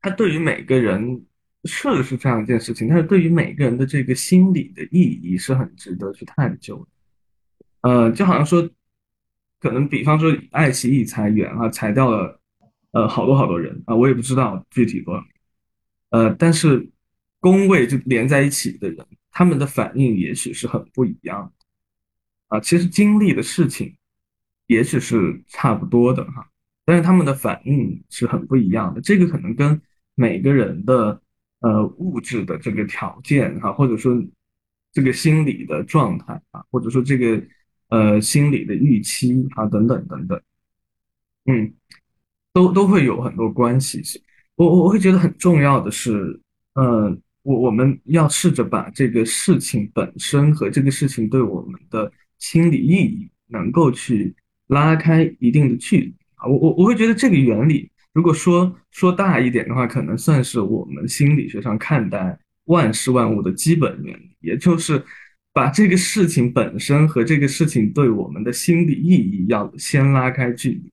[0.01, 1.25] 它对于每个人
[1.65, 7.89] 是是这样一件事情，但是对于每个人的这个心理的意义是很值得去探究的。
[7.89, 8.69] 呃，就好像说，
[9.61, 12.41] 可能比方说爱奇艺裁员啊，裁掉了
[12.93, 15.25] 呃好多好多人啊，我也不知道具体多少，
[16.11, 16.89] 呃，但是
[17.41, 21.53] 工位就连在一起的人，他们的反应也许是很不一样
[22.49, 22.61] 啊。
[22.61, 23.97] 其实经历的事情
[24.67, 26.49] 也许是差不多的哈，
[26.85, 29.01] 但是他们的反应是很不一样的。
[29.01, 29.81] 这个可能跟
[30.21, 31.23] 每个人的
[31.61, 34.21] 呃物质的这个条件哈，或者说
[34.91, 37.41] 这个心理的状态啊，或者说这个
[37.91, 40.43] 呃心理的预期啊等等等等，
[41.47, 41.73] 嗯，
[42.53, 44.03] 都都会有很多关系。
[44.57, 46.41] 我我我会觉得很重要的是，
[46.75, 54.35] 呃，我我们要试着把这个事情本身和这个事情对我们的心理意义能够去
[54.67, 56.49] 拉开一定的距离啊。
[56.49, 57.89] 我我我会觉得这个原理。
[58.19, 65.01] 如果说说大一点的话，可能算是我们心理学上看待万事万物的基本原理，也就是
[65.53, 70.93] 把这个事情本身和这个事情对我们的心理意义要先拉开距离。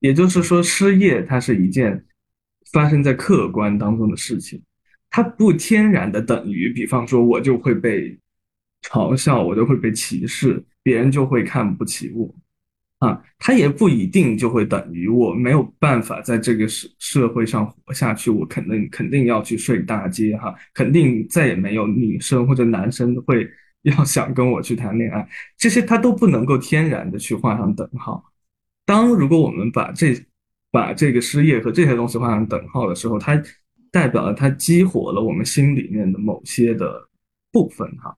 [0.00, 2.04] 也就是说，失业它是一件
[2.72, 4.62] 发生在客观当中的事情，
[5.08, 8.14] 它不天然的等于，比方说我就会被
[8.82, 12.34] 嘲笑，我就会被歧视，别人就会看不起我。
[12.98, 23.48] 啊，它也不一定就会等于我没有办法在这个社社会上活下去，我肯定肯定要去睡大街哈，肯定再也没有女生或者男生会
[23.82, 28.20] 要想跟我去谈恋爱，这些它都不能够天然的去画上等号。
[28.84, 30.20] 当如果我们把这
[30.72, 33.40] 把这个失业和这些东西画上等号的时候，它
[33.92, 37.08] 代表了它激活了我们心里面的某些的
[37.52, 38.12] 部分哈，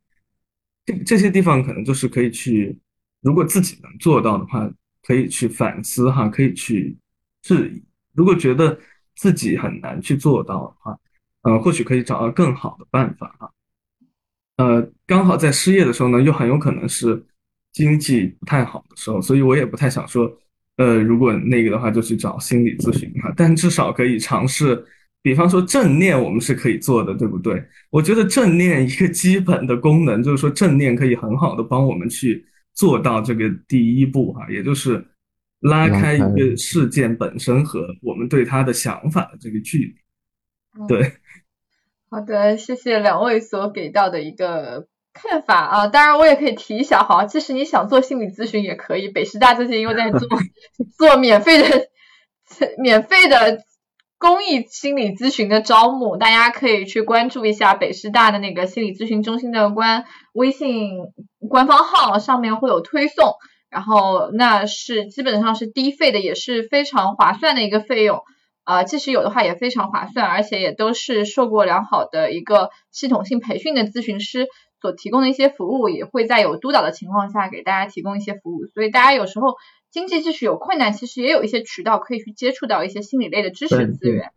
[0.87, 2.79] 这这些地方可能就是可以去。
[3.23, 4.71] 如果自己能做到的话，
[5.03, 6.97] 可以去反思哈，可以去
[7.43, 7.83] 质疑。
[8.15, 8.79] 如果觉得
[9.17, 10.99] 自己很难去做到的话，
[11.43, 13.51] 呃，或许可以找到更好的办法哈。
[14.57, 17.23] 呃，刚好在失业的时候呢，又很有可能是
[17.73, 20.31] 经济不太好的时候，所以我也不太想说，
[20.77, 23.33] 呃，如果那个的话就去找心理咨询哈。
[23.37, 24.83] 但至少可以尝试，
[25.23, 27.63] 比方说正念，我们是可以做的，对不对？
[27.91, 32.47] 我觉得正念一个基本的功能就是说，正念可以很好的帮我们去。
[32.75, 35.07] 做到这个第一步哈，也就是
[35.61, 40.87] 拉开一个事件本身和我们对他的想法的这个距离。
[40.87, 41.13] 对，
[42.11, 45.87] 好的，谢谢两位所给到的一个看法啊。
[45.89, 49.09] 当然，我也可以提一下哈，其实你想做心理咨询也可以。
[49.09, 50.21] 北师大最近又在做
[50.99, 51.89] 做免费的
[52.79, 53.65] 免费的。
[54.21, 60.05] 公益心理咨询的招募，大家可以去关注一下北师大的那个心理咨询中心的官
[60.35, 60.99] 微信
[61.49, 63.33] 官方号，上面会有推送。
[63.71, 68.21] 然后那是基本上是低费的，也是非常划算的一个费用。
[68.65, 74.49] 啊，即使有的话也非常划算，而且也都是受过良好的一个系统性培训的咨询师
[74.83, 78.67] 所提供的一些服务，也会在有督导的情况下给大家提供一些服务。
[78.67, 79.55] 所以大家有时候。
[79.91, 84.31] 经济即使有困难，其实也有一些渠道可以去接触到一些心理类的知识资源。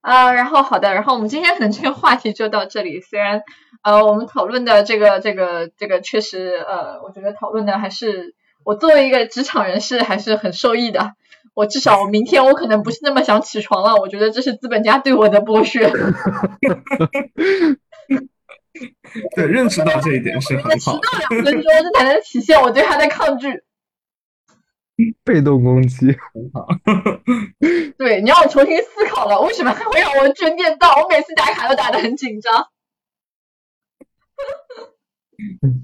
[0.00, 3.00] 啊，然后好的，然后我们今天可能这个话题就到这里。
[3.00, 3.42] 虽然
[3.82, 11.12] 呃，我们讨论的这个这个这个确实呃，我觉得讨论的还是我作为一个职场人士还是很受益的。
[11.54, 13.96] 我至少明天我可能不是那么想起床了。
[13.96, 15.90] 我觉得这是资本家对我的剥削。
[19.34, 20.92] 对，认识到这一点是很好。
[20.92, 23.62] 迟到两分钟，这才能体现我对他的抗拒。
[25.24, 26.66] 被动攻击，很好。
[27.96, 31.02] 对，你让我重新思考了，为什么他会让我捐电到？
[31.02, 32.66] 我每次打卡都打的很紧张。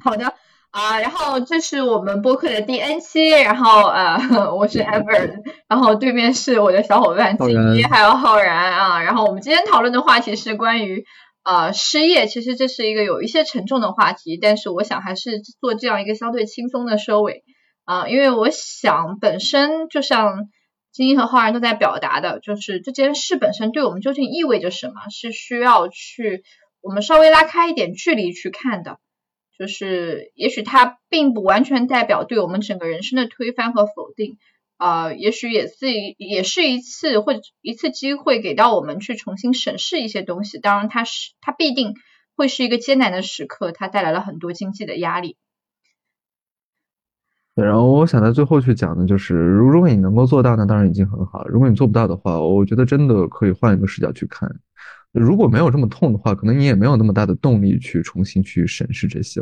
[0.02, 0.34] 好的
[0.70, 11.04] 啊，然后这是我们播客的第 N 期，然后呃， 我是 Ever，然后对面是我的小伙伴锦衣还有浩然啊，然后我们今天讨论的话题是关于。
[11.44, 17.44] 呃，失业其实这是一个有一些沉重的话题，但是我想还是做这样一个相对轻松的收尾
[17.84, 20.48] 啊，因为我想本身就像
[20.90, 26.42] 金英和浩然都在表达的，就是这件事本身对我们究竟意味着什么，是需要去
[26.80, 28.98] 我们稍微拉开一点距离去看的，
[29.58, 34.38] 就是也许它并不完全代表对我们整个人生的推翻和否定。
[34.76, 35.86] 呃，也许也是
[36.18, 40.58] 也是一次或者一次机会，给到我们去重新审视一些东西。
[40.58, 41.94] 当然，它是它必定
[42.34, 45.36] 会是一个艰难的时刻，它带来了很多经济的压力。
[47.54, 51.48] 对，然后我想在最后去讲的就是，如如果你能够做到，那当然已经很好了。
[51.48, 54.60] 如果你做不到的话，我觉得真的可以换一个视角去看。
[55.12, 59.40] 如果没有这么痛的话，可能你也没有那么大的动力去重新去审视这些。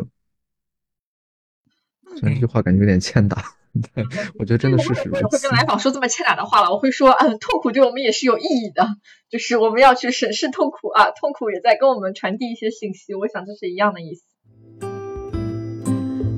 [2.16, 3.42] 虽然这句话感觉有点欠打。
[3.72, 4.04] 对，
[4.38, 4.90] 我觉得真的是。
[5.22, 8.86] 我会跟来访说这么欠打的话了，我会说，嗯，痛苦对我们也是有意义的，
[9.30, 14.22] 就是我们要去审视痛苦啊，痛苦也在跟我们传递一些信息，我想这是一样的意思。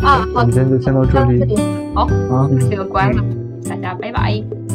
[0.05, 1.57] 啊，好，今天就先到这里，
[1.95, 3.23] 好，好，这个关了，
[3.69, 4.74] 大家拜拜。